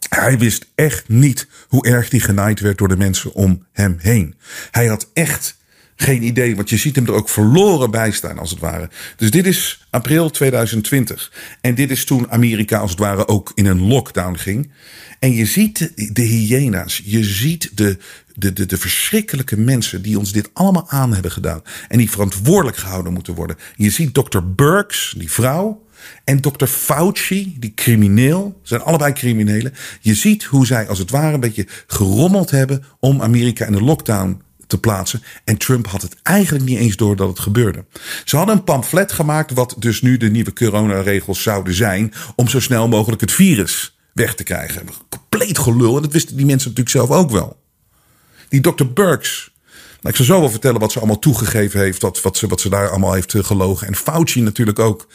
[0.08, 4.34] hij wist echt niet hoe erg hij genaaid werd door de mensen om hem heen.
[4.70, 5.57] Hij had echt
[6.00, 8.90] geen idee, want je ziet hem er ook verloren bij staan, als het ware.
[9.16, 11.32] Dus dit is april 2020.
[11.60, 14.70] En dit is toen Amerika, als het ware, ook in een lockdown ging.
[15.18, 17.98] En je ziet de hyena's, je ziet de,
[18.34, 21.62] de, de, de verschrikkelijke mensen die ons dit allemaal aan hebben gedaan.
[21.88, 23.56] En die verantwoordelijk gehouden moeten worden.
[23.76, 24.40] Je ziet Dr.
[24.54, 25.86] Burks, die vrouw.
[26.24, 26.66] En Dr.
[26.66, 29.74] Fauci, die crimineel, zijn allebei criminelen.
[30.00, 33.82] Je ziet hoe zij als het ware een beetje gerommeld hebben om Amerika in de
[33.82, 35.22] lockdown te plaatsen.
[35.44, 37.84] En Trump had het eigenlijk niet eens door dat het gebeurde.
[38.24, 42.60] Ze hadden een pamflet gemaakt, wat dus nu de nieuwe coronaregels zouden zijn, om zo
[42.60, 44.86] snel mogelijk het virus weg te krijgen.
[45.08, 45.96] Compleet gelul.
[45.96, 47.60] En dat wisten die mensen natuurlijk zelf ook wel.
[48.48, 48.84] Die Dr.
[48.84, 49.50] Burks.
[50.00, 52.02] Nou, ik zal zo wel vertellen wat ze allemaal toegegeven heeft.
[52.02, 53.86] Wat, wat, ze, wat ze daar allemaal heeft gelogen.
[53.86, 55.06] En Fauci natuurlijk ook.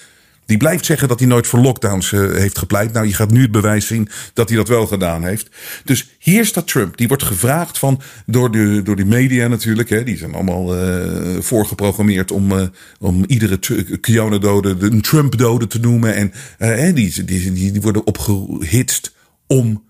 [0.46, 2.94] Die blijft zeggen dat hij nooit voor lockdowns uh, heeft gepleit.
[2.94, 5.50] Nou, je gaat nu het bewijs zien dat hij dat wel gedaan heeft.
[5.86, 6.98] Dus hier staat Trump.
[6.98, 9.90] Die wordt gevraagd van, door, de, door die media natuurlijk.
[9.90, 12.62] Hè, die zijn allemaal uh, voorgeprogrammeerd om, uh,
[13.00, 13.60] om iedere
[14.00, 16.32] Kiona-dode een Trump-dode te noemen.
[16.58, 19.14] En die, die, die, die worden opgehitst
[19.48, 19.84] om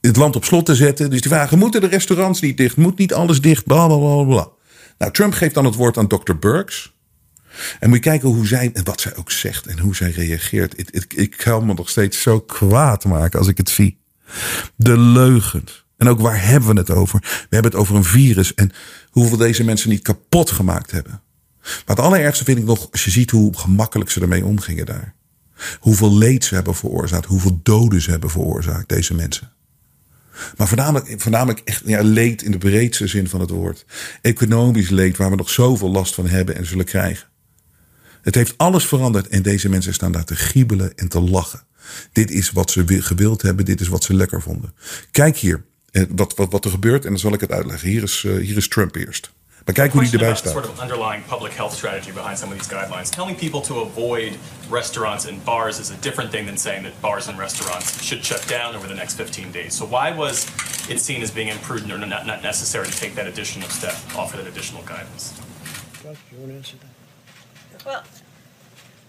[0.00, 1.10] het land op slot te zetten.
[1.10, 2.76] Dus die vragen, moeten de restaurants niet dicht?
[2.76, 3.64] Moet niet alles dicht?
[3.64, 4.48] Bla, bla, bla, bla.
[4.98, 6.34] Nou, Trump geeft dan het woord aan Dr.
[6.40, 6.96] Burks.
[7.80, 10.78] En moet je kijken hoe zij, en wat zij ook zegt en hoe zij reageert.
[10.78, 13.98] Ik, ik, ik kan me nog steeds zo kwaad maken als ik het zie.
[14.76, 15.86] De leugens.
[15.96, 17.20] En ook waar hebben we het over?
[17.20, 18.70] We hebben het over een virus en
[19.10, 21.22] hoeveel deze mensen niet kapot gemaakt hebben.
[21.62, 25.14] Maar het allerergste vind ik nog, als je ziet hoe gemakkelijk ze ermee omgingen daar.
[25.80, 29.52] Hoeveel leed ze hebben veroorzaakt, hoeveel doden ze hebben veroorzaakt, deze mensen.
[30.56, 33.84] Maar voornamelijk, voornamelijk echt ja, leed in de breedste zin van het woord.
[34.20, 37.27] Economisch leed waar we nog zoveel last van hebben en zullen krijgen.
[38.22, 41.62] Het heeft alles veranderd en deze mensen staan daar te giebelen en te lachen.
[42.12, 44.74] Dit is wat ze gewild hebben, dit is wat ze lekker vonden.
[45.10, 47.88] Kijk hier eh, wat, wat, wat er gebeurt en dan zal ik het uitleggen.
[47.88, 49.30] Hier is, uh, hier is Trump eerst.
[49.64, 50.52] Maar kijk hoe die erbij staat.
[50.52, 53.10] Sort of underlying public health strategy behind some of these guidelines.
[53.10, 54.32] Telling people to avoid
[54.70, 58.46] restaurants and bars is a different thing than saying that bars and restaurants should shut
[58.48, 59.76] down over the next 15 days.
[59.76, 60.46] So why was
[60.88, 64.36] it seen as being imprudent or not, not necessary to take that additional step, offer
[64.36, 65.32] that additional guidance?
[67.86, 68.02] Well,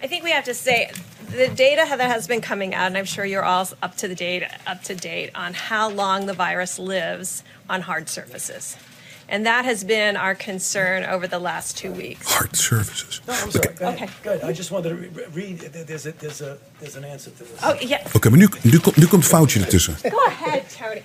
[0.02, 0.92] I think we have to say
[1.32, 4.16] the data that has been coming out, and I'm sure you're all up to the
[4.16, 8.78] date, up to date on how long the virus lives on hard surfaces.
[9.32, 12.32] And that has been our concern over the last two weeks.
[12.34, 13.22] Hard surfaces.
[13.28, 13.68] No, I'm sorry.
[13.76, 14.10] Oké, Go ahead.
[14.10, 14.10] Okay.
[14.24, 14.44] Good.
[14.44, 15.60] I just wanted to re- read.
[15.60, 17.60] There's a, there's a, there's an answer to this.
[17.62, 18.02] Oh, yeah.
[18.16, 19.96] Oké, maar nu, nu, komt- nu komt foutje ertussen.
[20.10, 21.02] Go ahead, Tony.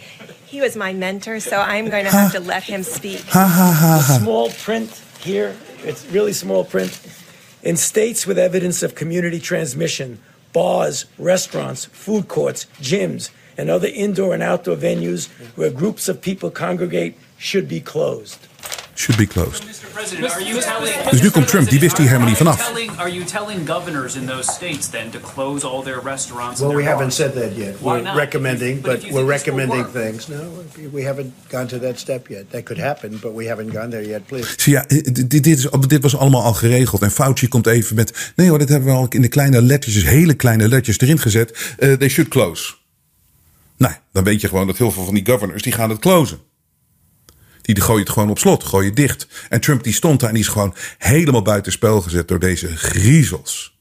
[0.51, 3.21] He was my mentor, so I'm going to have to let him speak.
[3.29, 4.19] Ha ha ha ha.
[4.19, 4.91] Small print
[5.23, 5.53] here.
[5.83, 6.99] It's really small print.
[7.65, 10.21] In states with evidence of community transmission,
[10.53, 16.51] bars, restaurants, food courts, gyms, and other indoor and outdoor venues where groups of people
[16.51, 18.49] congregate should be closed.
[18.95, 19.65] Should be closed.
[19.65, 19.93] Mr.
[19.93, 22.73] President, are you telling, Dus nu komt Trump, die wist hier helemaal niet vanaf.
[22.97, 26.61] are you telling governors in those states then to close all their restaurants?
[26.61, 27.81] Well, we haven't said that yet.
[27.81, 30.29] We're recommending, But we're recommending things.
[30.29, 30.37] No,
[30.93, 32.51] we haven't gone to that step yet.
[32.51, 34.27] That could happen, but we haven't gone there yet.
[34.27, 34.55] Please.
[34.57, 37.03] Zie ja, dit, dit, is, dit was allemaal al geregeld.
[37.03, 38.33] En Fauci komt even met.
[38.37, 41.75] Nee hoor, dit hebben we al in de kleine lettertjes, hele kleine lettertjes erin gezet.
[41.79, 42.75] Eh, they should close.
[43.77, 46.39] Nou, dan weet je gewoon dat heel veel van die governors die gaan het closen.
[47.73, 49.27] Die gooi het gewoon op slot, gooi je dicht.
[49.49, 53.74] En Trump die stond daar en die is gewoon helemaal buitenspel gezet door deze griezels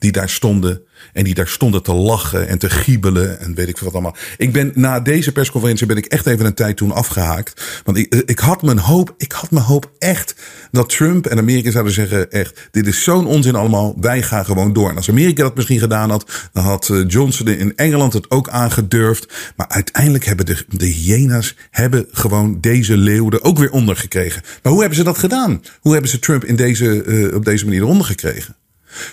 [0.00, 0.82] die daar stonden.
[1.12, 4.16] En die daar stonden te lachen en te giebelen en weet ik veel wat allemaal.
[4.36, 7.80] Ik ben na deze persconferentie ben ik echt even een tijd toen afgehaakt.
[7.84, 10.34] Want ik, ik had mijn hoop, ik had mijn hoop echt
[10.70, 14.72] dat Trump en Amerika zouden zeggen echt, dit is zo'n onzin allemaal, wij gaan gewoon
[14.72, 14.90] door.
[14.90, 18.48] En als Amerika dat misschien gedaan had, dan had eh, Johnson in Engeland het ook
[18.48, 19.52] aangedurfd.
[19.56, 24.42] Maar uiteindelijk hebben de, de hyena's hebben gewoon deze leeuw er ook weer onder gekregen.
[24.62, 25.62] Maar hoe hebben ze dat gedaan?
[25.80, 28.56] Hoe hebben ze Trump in deze, uh, op deze manier eronder gekregen?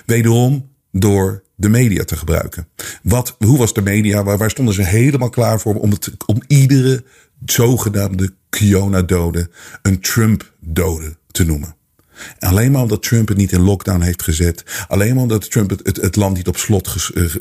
[0.06, 2.68] Wederom door de media te gebruiken.
[3.04, 4.24] Wat, hoe was de media?
[4.24, 7.04] Waar, stonden ze helemaal klaar voor om, het, om iedere
[7.46, 9.50] zogenaamde Kiona-dode
[9.82, 11.76] een Trump-dode te noemen?
[12.40, 14.64] Alleen maar omdat Trump het niet in lockdown heeft gezet.
[14.88, 16.88] Alleen maar omdat Trump het, het, land niet op slot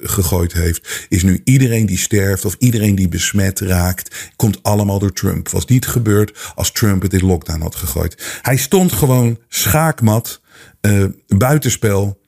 [0.02, 1.06] gegooid heeft.
[1.08, 4.30] Is nu iedereen die sterft of iedereen die besmet raakt.
[4.36, 5.48] Komt allemaal door Trump.
[5.48, 8.38] Was niet gebeurd als Trump het in lockdown had gegooid.
[8.42, 10.40] Hij stond gewoon schaakmat.
[10.80, 12.18] Uh, buitenspel.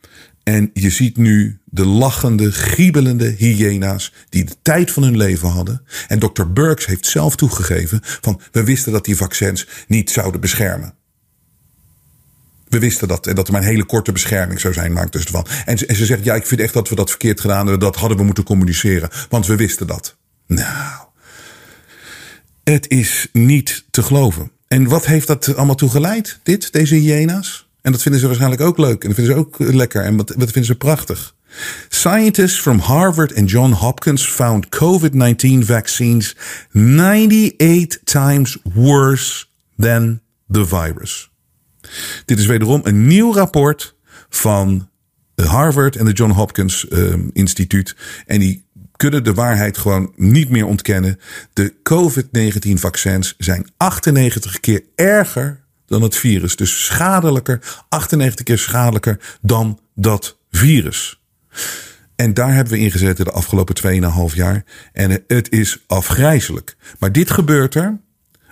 [0.48, 5.82] En je ziet nu de lachende, giebelende hyena's die de tijd van hun leven hadden.
[6.06, 6.46] En Dr.
[6.52, 10.94] Burks heeft zelf toegegeven van we wisten dat die vaccins niet zouden beschermen.
[12.68, 15.24] We wisten dat en dat er maar een hele korte bescherming zou zijn, maakt dus
[15.24, 15.46] ervan.
[15.64, 17.80] En ze, en ze zegt ja, ik vind echt dat we dat verkeerd gedaan hebben.
[17.80, 20.16] Dat hadden we moeten communiceren, want we wisten dat.
[20.46, 21.02] Nou,
[22.64, 24.50] het is niet te geloven.
[24.68, 27.67] En wat heeft dat allemaal toe geleid, dit, deze hyena's?
[27.88, 29.03] En dat vinden ze waarschijnlijk ook leuk.
[29.03, 30.03] En dat vinden ze ook lekker.
[30.03, 31.35] En wat, wat vinden ze prachtig.
[31.88, 36.37] Scientists from Harvard and John Hopkins found COVID-19 vaccines
[36.72, 39.44] 98 times worse
[39.77, 40.20] than
[40.51, 41.31] the virus.
[42.24, 43.96] Dit is wederom een nieuw rapport
[44.29, 44.88] van
[45.35, 47.96] Harvard en de John Hopkins uh, Instituut.
[48.27, 51.18] En die kunnen de waarheid gewoon niet meer ontkennen.
[51.53, 56.57] De COVID-19 vaccins zijn 98 keer erger dan het virus.
[56.57, 61.20] Dus schadelijker, 98 keer schadelijker dan dat virus.
[62.16, 63.74] En daar hebben we in gezeten de afgelopen
[64.31, 64.64] 2,5 jaar.
[64.92, 66.77] En het is afgrijzelijk.
[66.98, 68.01] Maar dit gebeurt er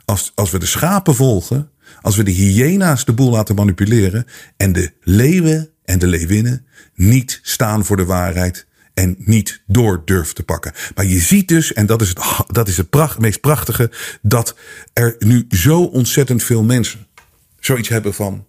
[0.05, 1.71] als, als we de schapen volgen.
[2.01, 4.27] Als we de hyena's de boel laten manipuleren.
[4.57, 8.67] En de leeuwen en de leeuwinnen niet staan voor de waarheid.
[8.95, 10.73] En niet door durven te pakken.
[10.95, 13.91] Maar je ziet dus, en dat is het, dat is het pracht, meest prachtige.
[14.23, 14.57] Dat
[14.93, 17.06] er nu zo ontzettend veel mensen
[17.67, 18.47] zoiets hebben van: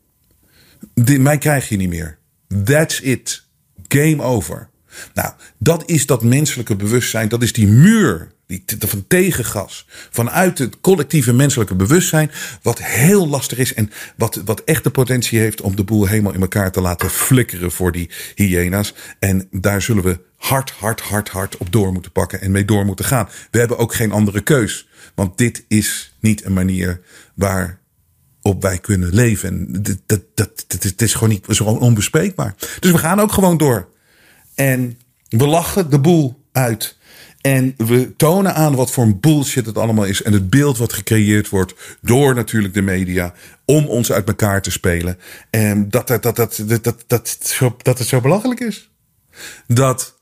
[0.93, 2.17] dit, mij krijg je niet meer.
[2.63, 3.45] That's it.
[3.87, 4.69] Game over.
[5.13, 7.29] Nou, dat is dat menselijke bewustzijn.
[7.29, 9.87] Dat is die muur die, van tegengas.
[10.09, 12.31] Vanuit het collectieve menselijke bewustzijn.
[12.61, 13.73] Wat heel lastig is.
[13.73, 17.09] En wat, wat echt de potentie heeft om de boel helemaal in elkaar te laten
[17.09, 18.93] flikkeren voor die hyena's.
[19.19, 22.41] En daar zullen we hard, hard, hard, hard op door moeten pakken.
[22.41, 23.29] En mee door moeten gaan.
[23.51, 24.87] We hebben ook geen andere keus.
[25.15, 27.01] Want dit is niet een manier
[27.33, 27.79] waar
[28.47, 29.49] op wij kunnen leven.
[29.49, 32.55] En dat, dat, dat, is gewoon niet zo onbespreekbaar.
[32.79, 33.87] Dus we gaan ook gewoon door.
[34.55, 36.97] En we lachen de boel uit.
[37.41, 40.21] En we tonen aan wat voor een bullshit het allemaal is.
[40.21, 43.33] En het beeld wat gecreëerd wordt door natuurlijk de media.
[43.65, 45.17] Om ons uit elkaar te spelen.
[45.49, 47.37] En dat, dat, dat, dat, dat, dat, dat,
[47.81, 48.89] dat het zo belachelijk is.
[49.67, 50.19] Dat.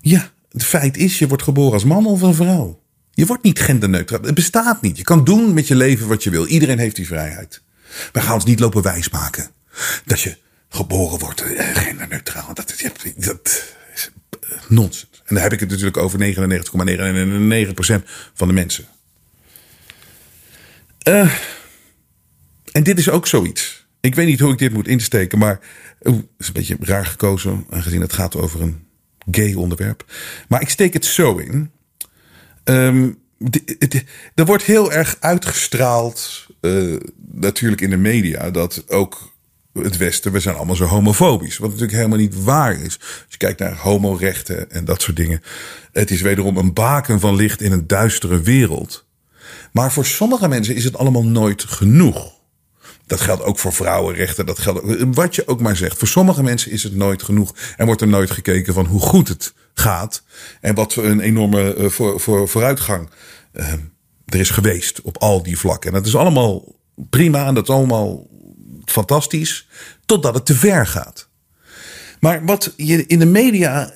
[0.00, 2.83] Ja, het feit is, je wordt geboren als man of een vrouw.
[3.14, 4.22] Je wordt niet genderneutraal.
[4.22, 4.96] Het bestaat niet.
[4.96, 6.46] Je kan doen met je leven wat je wil.
[6.46, 7.62] Iedereen heeft die vrijheid.
[8.12, 9.50] We gaan ons niet lopen wijsmaken
[10.04, 10.36] dat je
[10.68, 12.54] geboren wordt eh, genderneutraal.
[12.54, 15.22] Dat, is eh, nonsens.
[15.24, 16.18] En daar heb ik het natuurlijk over
[18.02, 18.84] 99,99% van de mensen.
[21.08, 21.34] Uh,
[22.72, 23.86] en dit is ook zoiets.
[24.00, 25.60] Ik weet niet hoe ik dit moet insteken, maar
[26.02, 28.86] het is een beetje raar gekozen, aangezien het gaat over een
[29.30, 30.12] gay onderwerp.
[30.48, 31.70] Maar ik steek het zo in.
[32.64, 33.22] Um,
[34.34, 36.96] er wordt heel erg uitgestraald, uh,
[37.32, 39.32] natuurlijk in de media, dat ook
[39.72, 41.58] het Westen, we zijn allemaal zo homofobisch.
[41.58, 42.98] Wat natuurlijk helemaal niet waar is.
[43.00, 45.42] Als je kijkt naar homorechten en dat soort dingen.
[45.92, 49.06] Het is wederom een baken van licht in een duistere wereld.
[49.72, 52.32] Maar voor sommige mensen is het allemaal nooit genoeg.
[53.06, 54.46] Dat geldt ook voor vrouwenrechten.
[54.46, 55.98] Dat geldt wat je ook maar zegt.
[55.98, 57.54] Voor sommige mensen is het nooit genoeg.
[57.76, 60.22] En wordt er nooit gekeken van hoe goed het gaat.
[60.60, 63.10] En wat een enorme uh, voor, voor, vooruitgang
[63.52, 63.72] uh,
[64.26, 65.90] er is geweest op al die vlakken.
[65.90, 66.74] En dat is allemaal
[67.10, 68.26] prima en dat is allemaal
[68.84, 69.68] fantastisch.
[70.06, 71.28] Totdat het te ver gaat.
[72.20, 73.92] Maar wat je in de media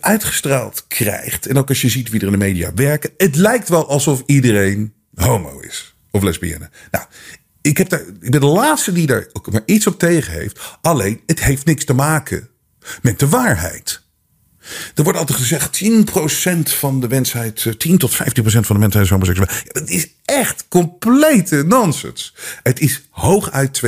[0.00, 1.46] uitgestraald krijgt.
[1.46, 3.10] En ook als je ziet wie er in de media werken.
[3.16, 5.96] Het lijkt wel alsof iedereen homo is.
[6.10, 6.70] Of lesbienne.
[6.90, 7.04] Nou,
[7.66, 10.60] ik, heb daar, ik ben de laatste die daar ook maar iets op tegen heeft.
[10.80, 12.48] Alleen, het heeft niks te maken
[13.02, 14.02] met de waarheid.
[14.94, 15.88] Er wordt altijd gezegd 10%
[16.62, 19.48] van de mensheid, 10 eh, tot 15% van de mensheid is homoseksueel.
[19.50, 22.34] Ja, dat is echt complete nonsens.
[22.62, 23.80] Het is hooguit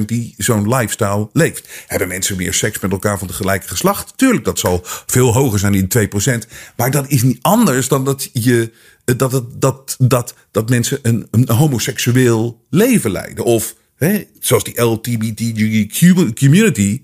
[0.00, 1.68] 2% die zo'n lifestyle leeft.
[1.86, 4.12] Hebben mensen meer seks met elkaar van het gelijke geslacht?
[4.16, 6.48] Tuurlijk, dat zal veel hoger zijn in 2%.
[6.76, 8.72] Maar dat is niet anders dan dat je
[9.04, 13.44] dat, dat, dat, dat, dat mensen een, een homoseksueel leven leiden.
[13.44, 17.02] Of hè, zoals die LGBTQ community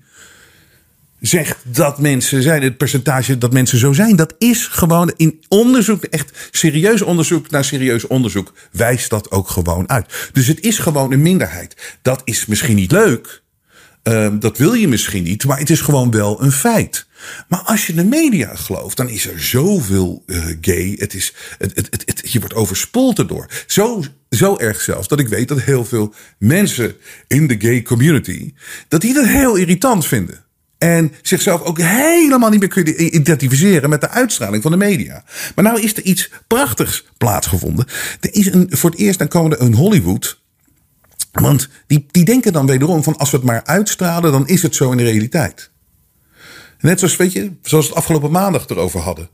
[1.19, 6.03] zegt dat mensen zijn, het percentage dat mensen zo zijn, dat is gewoon in onderzoek,
[6.03, 10.29] echt serieus onderzoek naar serieus onderzoek, wijst dat ook gewoon uit.
[10.33, 11.97] Dus het is gewoon een minderheid.
[12.01, 13.40] Dat is misschien niet leuk.
[14.03, 17.05] Um, dat wil je misschien niet, maar het is gewoon wel een feit.
[17.47, 20.95] Maar als je de media gelooft, dan is er zoveel uh, gay.
[20.97, 23.47] Het is, het, het, het, het, je wordt overspoeld erdoor.
[23.67, 26.95] Zo, zo erg zelfs dat ik weet dat heel veel mensen
[27.27, 28.53] in de gay community,
[28.87, 30.45] dat die dat heel irritant vinden.
[30.77, 35.23] En zichzelf ook helemaal niet meer kunnen identificeren met de uitstraling van de media.
[35.55, 37.85] Maar nou is er iets prachtigs plaatsgevonden.
[38.19, 40.41] Er is een, voor het eerst dan komen er een Hollywood.
[41.31, 44.75] Want die, die denken dan wederom van als we het maar uitstralen, dan is het
[44.75, 45.71] zo in de realiteit.
[46.79, 49.29] Net zoals, weet je, zoals we het afgelopen maandag erover hadden.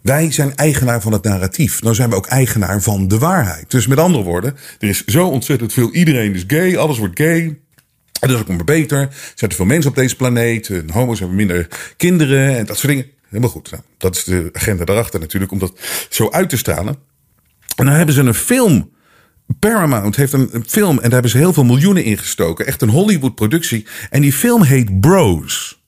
[0.00, 1.82] Wij zijn eigenaar van het narratief.
[1.82, 3.70] Nou zijn we ook eigenaar van de waarheid.
[3.70, 5.92] Dus met andere woorden, er is zo ontzettend veel.
[5.92, 7.42] Iedereen is gay, alles wordt gay.
[8.20, 8.98] En dat is ook maar beter.
[8.98, 10.72] Er zijn te veel mensen op deze planeet.
[10.92, 13.06] Homo's hebben minder kinderen en dat soort dingen.
[13.28, 13.70] Helemaal goed.
[13.70, 15.72] Nou, dat is de agenda daarachter natuurlijk, om dat
[16.08, 16.96] zo uit te stralen.
[17.76, 18.90] En dan hebben ze een film.
[19.58, 22.66] Paramount heeft een, film en daar hebben ze heel veel miljoenen in gestoken.
[22.66, 23.86] Echt een Hollywood productie.
[24.10, 25.82] En die film heet Bros.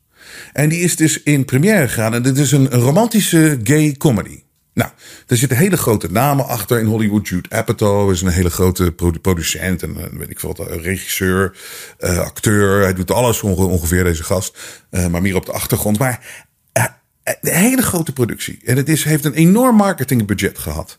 [0.52, 2.14] En die is dus in première gegaan.
[2.14, 4.42] En dit is een romantische gay comedy.
[4.74, 4.90] Nou,
[5.26, 7.28] er zitten hele grote namen achter in Hollywood.
[7.28, 11.56] Jude Apatow is een hele grote producent en eh, weet ik wat, regisseur,
[12.00, 12.82] uh, acteur.
[12.82, 14.58] Hij doet alles ongeveer, deze gast.
[14.90, 15.98] Uh, maar meer op de achtergrond.
[15.98, 16.46] Maar
[16.78, 16.84] uh,
[17.24, 18.60] een hele grote productie.
[18.64, 20.98] En het is, heeft een enorm marketingbudget gehad.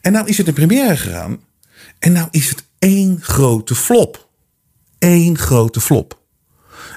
[0.00, 1.40] En nou is het in première gegaan.
[2.04, 4.28] En nou is het één grote flop.
[4.98, 6.20] Eén grote flop.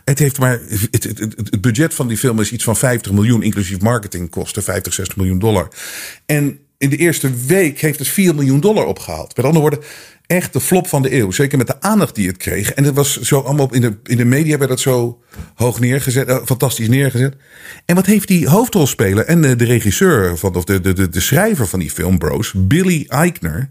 [0.06, 0.62] Het heeft maar.
[0.92, 5.40] Het, budget van die film is iets van 50 miljoen, inclusief marketingkosten, 50, 60 miljoen
[5.40, 5.68] dollar.
[6.26, 9.36] En in de eerste week heeft het 4 miljoen dollar opgehaald.
[9.36, 9.84] Met andere woorden,
[10.26, 11.32] echt de flop van de eeuw.
[11.32, 12.74] Zeker met de aandacht die het kreeg.
[12.74, 15.22] En het was zo allemaal in de, in de media werd het zo
[15.56, 17.36] hoog neergezet, uh, fantastisch neergezet.
[17.86, 21.20] En wat heeft die hoofdrolspeler en de, de regisseur van, of de, de, de, de
[21.20, 23.70] schrijver van die film, Bros, Billy Eichner,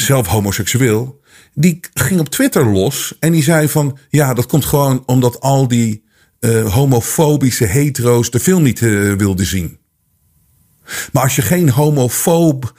[0.00, 1.20] zelf homoseksueel,
[1.54, 5.68] die ging op Twitter los en die zei van ja, dat komt gewoon omdat al
[5.68, 6.04] die
[6.40, 9.78] uh, homofobische hetero's de film niet uh, wilden zien.
[11.12, 12.72] Maar als je geen homofoob,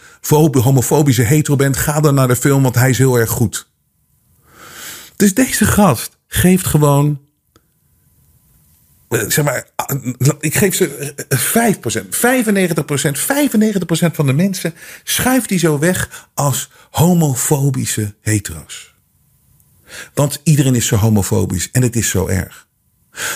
[0.61, 3.71] homofobische hetero bent, ga dan naar de film, want hij is heel erg goed.
[5.15, 7.27] Dus deze gast geeft gewoon.
[9.09, 9.67] Zeg maar,
[10.39, 18.15] ik geef ze 5%, 95%, 95% van de mensen schuift hij zo weg als homofobische
[18.21, 18.93] hetero's.
[20.13, 22.67] Want iedereen is zo homofobisch en het is zo erg.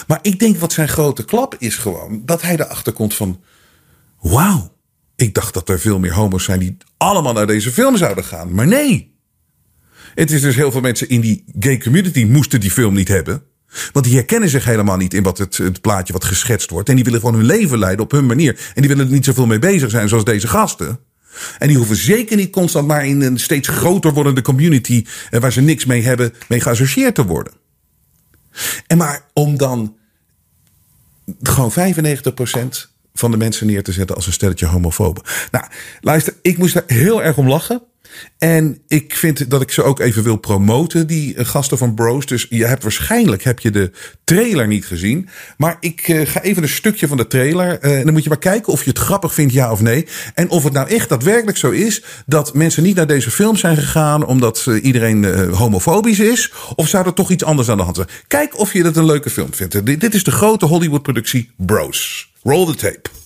[0.07, 3.41] Maar ik denk wat zijn grote klap is gewoon dat hij erachter komt van:
[4.19, 4.76] wauw,
[5.15, 8.53] ik dacht dat er veel meer homo's zijn die allemaal naar deze film zouden gaan.
[8.53, 9.11] Maar nee.
[10.15, 13.43] Het is dus heel veel mensen in die gay community moesten die film niet hebben.
[13.91, 16.89] Want die herkennen zich helemaal niet in wat het, het, plaatje wat geschetst wordt.
[16.89, 18.71] En die willen gewoon hun leven leiden op hun manier.
[18.74, 20.99] En die willen er niet zoveel mee bezig zijn zoals deze gasten.
[21.57, 25.05] En die hoeven zeker niet constant maar in een steeds groter wordende community.
[25.30, 27.53] Eh, waar ze niks mee hebben, mee geassocieerd te worden.
[28.88, 29.95] En maar om dan
[31.41, 35.24] gewoon 95% van de mensen neer te zetten als een stelletje homofoben.
[35.51, 35.65] Nou,
[36.01, 37.82] luister, ik moest daar heel erg om lachen.
[38.38, 42.26] En ik vind dat ik ze ook even wil promoten, die eh, gasten van Bros.
[42.26, 43.91] Dus je hebt waarschijnlijk heb je de
[44.24, 45.30] trailer niet gezien.
[45.57, 47.86] Maar ik uh, ga even een stukje van de trailer.
[47.86, 50.07] Uh, en dan moet je maar kijken of je het grappig vindt, ja of nee.
[50.34, 53.78] En of het nou echt daadwerkelijk zo is dat mensen niet naar deze film zijn
[53.78, 56.51] gegaan omdat iedereen homofobisch is.
[56.76, 58.07] Of zou er toch iets anders aan de hand zijn?
[58.28, 59.86] Kijk of je het een leuke film vindt.
[59.86, 62.32] Dit is de grote Hollywood-productie Bros.
[62.43, 63.22] Roll the tape.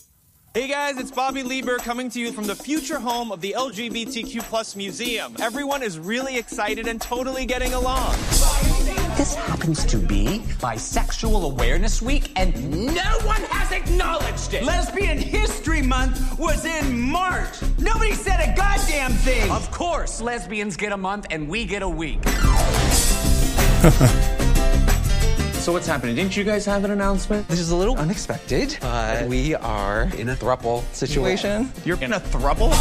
[0.58, 4.41] Hey guys, it's Bobby Lieber coming to you from the future home of the LGBTQ
[4.41, 5.36] plus museum.
[5.39, 8.14] Everyone is really excited and totally getting along.
[9.18, 12.55] This happens to be Bisexual Awareness Week, and
[12.88, 14.64] no one has acknowledged it.
[14.64, 17.62] Lesbian History Month was in March.
[17.78, 19.51] Nobody said a goddamn thing.
[19.51, 22.24] Of course, lesbians get a month and we get a week.
[25.68, 26.15] So what's happening?
[26.15, 27.45] Didn't you guys have an announcement?
[27.49, 31.70] This is a little unexpected, but we are in a thruple situation.
[31.84, 32.72] You're in a thruple?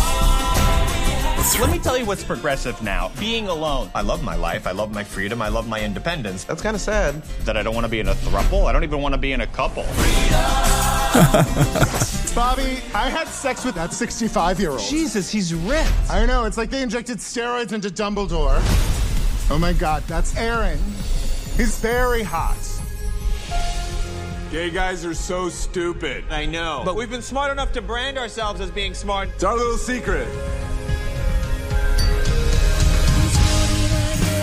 [1.60, 3.10] Let me tell you what's progressive now.
[3.18, 3.90] Being alone.
[3.92, 4.68] I love my life.
[4.68, 5.42] I love my freedom.
[5.42, 6.44] I love my independence.
[6.44, 7.20] That's kind of sad.
[7.44, 8.66] That I don't want to be in a thruple.
[8.66, 9.82] I don't even want to be in a couple.
[12.36, 14.80] Bobby, I had sex with that 65 year old.
[14.80, 15.90] Jesus, he's ripped.
[16.08, 18.60] I know, it's like they injected steroids into Dumbledore.
[19.50, 20.78] Oh my god, that's Aaron.
[21.56, 22.75] He's very hot.
[24.56, 26.24] Gay guys are so stupid.
[26.30, 26.80] I know.
[26.82, 29.28] But we've been smart enough to brand ourselves as being smart.
[29.34, 30.26] It's our little secret.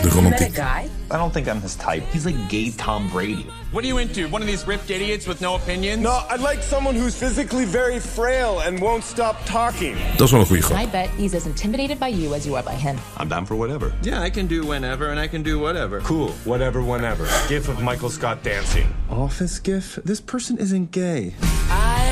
[0.04, 0.54] De romantiek.
[0.54, 0.90] guy?
[1.12, 2.04] I don't think I'm his type.
[2.12, 3.46] He's like gay Tom Brady.
[3.72, 4.28] What are you into?
[4.28, 6.02] One of these ripped idiots with no opinions?
[6.02, 9.96] No, I'd like someone who's physically very frail and won't stop talking.
[10.18, 10.80] Dat is wel een goede grap.
[10.82, 12.98] I bet he's as intimidated by you as you are by him.
[13.20, 13.94] I'm down for whatever.
[14.02, 16.02] Yeah, I can do whenever and I can do whatever.
[16.02, 17.26] Cool, whatever, whenever.
[17.48, 18.86] GIF of Michael Scott dancing.
[19.10, 20.00] Office gif?
[20.06, 21.34] This person isn't gay.
[21.70, 22.04] I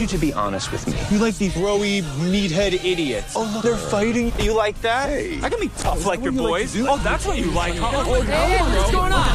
[0.10, 0.94] you to be honest with me.
[1.10, 3.34] You like these broy meathead idiots.
[3.36, 4.32] Oh, look, they're fighting.
[4.38, 5.08] You like that?
[5.10, 6.74] I can be tough like your boys.
[6.78, 7.90] oh, that's what you like, huh?
[7.92, 9.26] Oh, what's going on?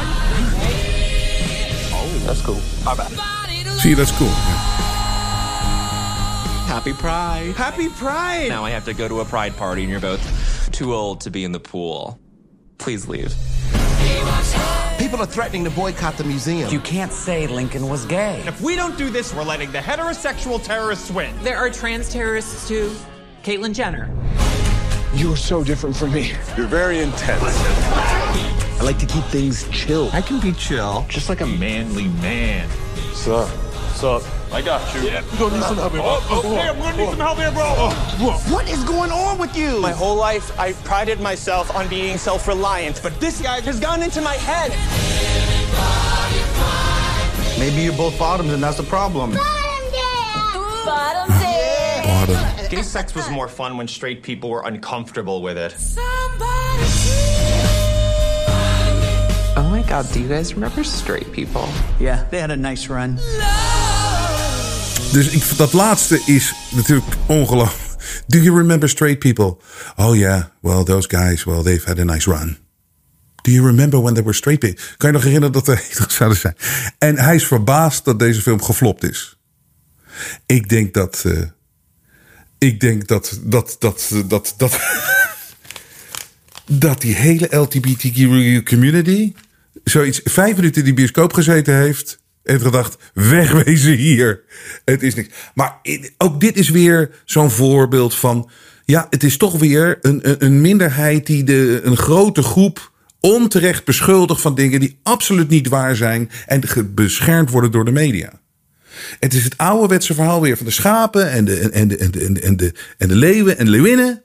[1.94, 2.62] Oh, that's cool.
[2.84, 3.10] Bye bye.
[3.78, 4.34] Zie je, dat is cool.
[6.68, 7.54] Happy Pride.
[7.56, 8.50] Happy Pride.
[8.50, 11.30] Now I have to go to a Pride party and you're both too old to
[11.30, 12.18] be in the pool.
[12.78, 13.34] Please leave.
[14.98, 16.72] People are threatening to boycott the museum.
[16.72, 18.42] You can't say Lincoln was gay.
[18.48, 21.36] If we don't do this, we're letting the heterosexual terrorists win.
[21.44, 22.96] There are trans terrorists too.
[23.44, 24.10] Caitlyn Jenner.
[25.14, 26.32] You're so different from me.
[26.56, 27.42] You're very intense.
[27.44, 30.10] I like to keep things chill.
[30.14, 32.70] I can be chill, just like a manly man.
[33.14, 33.50] Sup?
[33.96, 34.24] Sup?
[34.56, 35.02] I got you.
[35.02, 36.02] You gonna need some help here.
[36.02, 37.74] Oh, okay, I'm gonna need some help here, bro.
[37.76, 39.82] Oh, what is going on with you?
[39.82, 44.22] My whole life, I prided myself on being self-reliant, but this guy has gone into
[44.22, 44.72] my head.
[47.60, 49.32] Maybe you're both bottoms and that's the problem.
[50.86, 51.28] Bottom
[52.06, 52.70] Bottom.
[52.70, 55.76] Gay sex was more fun when straight people were uncomfortable with it.
[59.58, 61.68] Oh my god, do you guys remember straight people?
[62.00, 63.20] Yeah, they had a nice run.
[65.12, 67.84] Dus ik, dat laatste is natuurlijk ongelooflijk.
[68.28, 69.58] Do you remember straight people?
[69.96, 72.58] Oh yeah, well those guys, well they've had a nice run.
[73.42, 74.84] Do you remember when they were straight people?
[74.98, 76.56] Kan je nog herinneren dat er hetero zouden zijn?
[76.98, 79.38] En hij is verbaasd dat deze film geflopt is.
[80.46, 81.24] Ik denk dat...
[81.26, 81.42] eh,
[82.58, 83.40] ik denk dat...
[83.44, 83.76] Dat...
[83.80, 84.12] Dat...
[84.28, 84.54] Dat...
[84.58, 84.80] Dat...
[86.86, 89.34] dat die hele LGBTQ community...
[89.84, 92.24] zoiets vijf minuten in die bioscoop gezeten heeft...
[92.46, 94.44] heeft gedacht, wegwezen hier.
[94.86, 95.30] Het is niks.
[95.54, 95.80] Maar
[96.18, 98.50] ook dit is weer zo'n voorbeeld van...
[98.86, 101.26] ja, het is toch weer een, een, minderheid...
[101.26, 104.80] die de, een grote groep onterecht beschuldigt van dingen...
[104.80, 106.30] die absoluut niet waar zijn...
[106.46, 106.62] en
[106.96, 108.32] beschermd worden door de media.
[109.20, 111.32] Het is het ouderwetse verhaal weer van de schapen...
[111.32, 113.72] en de, en de, en de, en de, en de, en de leeuwen en de
[113.72, 114.24] leeuwinnen...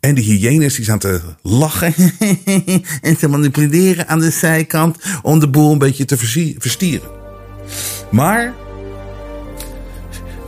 [0.00, 1.94] En de hyenes die staan te lachen
[3.00, 6.16] en te manipuleren aan de zijkant om de boel een beetje te
[6.58, 7.23] verstieren.
[8.10, 8.52] Maar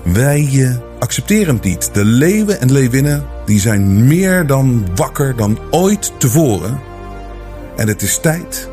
[0.03, 1.91] wij eh, accepteren het niet.
[1.93, 6.81] De leeuwen en leeuwinnen die zijn meer dan wakker dan ooit tevoren.
[7.77, 8.69] En het is tijd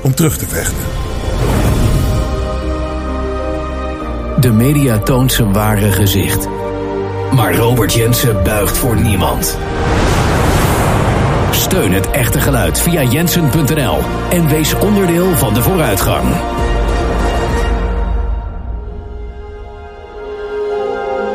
[0.00, 0.84] om terug te vechten.
[4.40, 6.48] De media toont zijn ware gezicht.
[7.32, 9.58] Maar Robert Jensen buigt voor niemand.
[11.50, 13.98] Steun het echte geluid via jensen.nl
[14.30, 16.24] en wees onderdeel van de vooruitgang.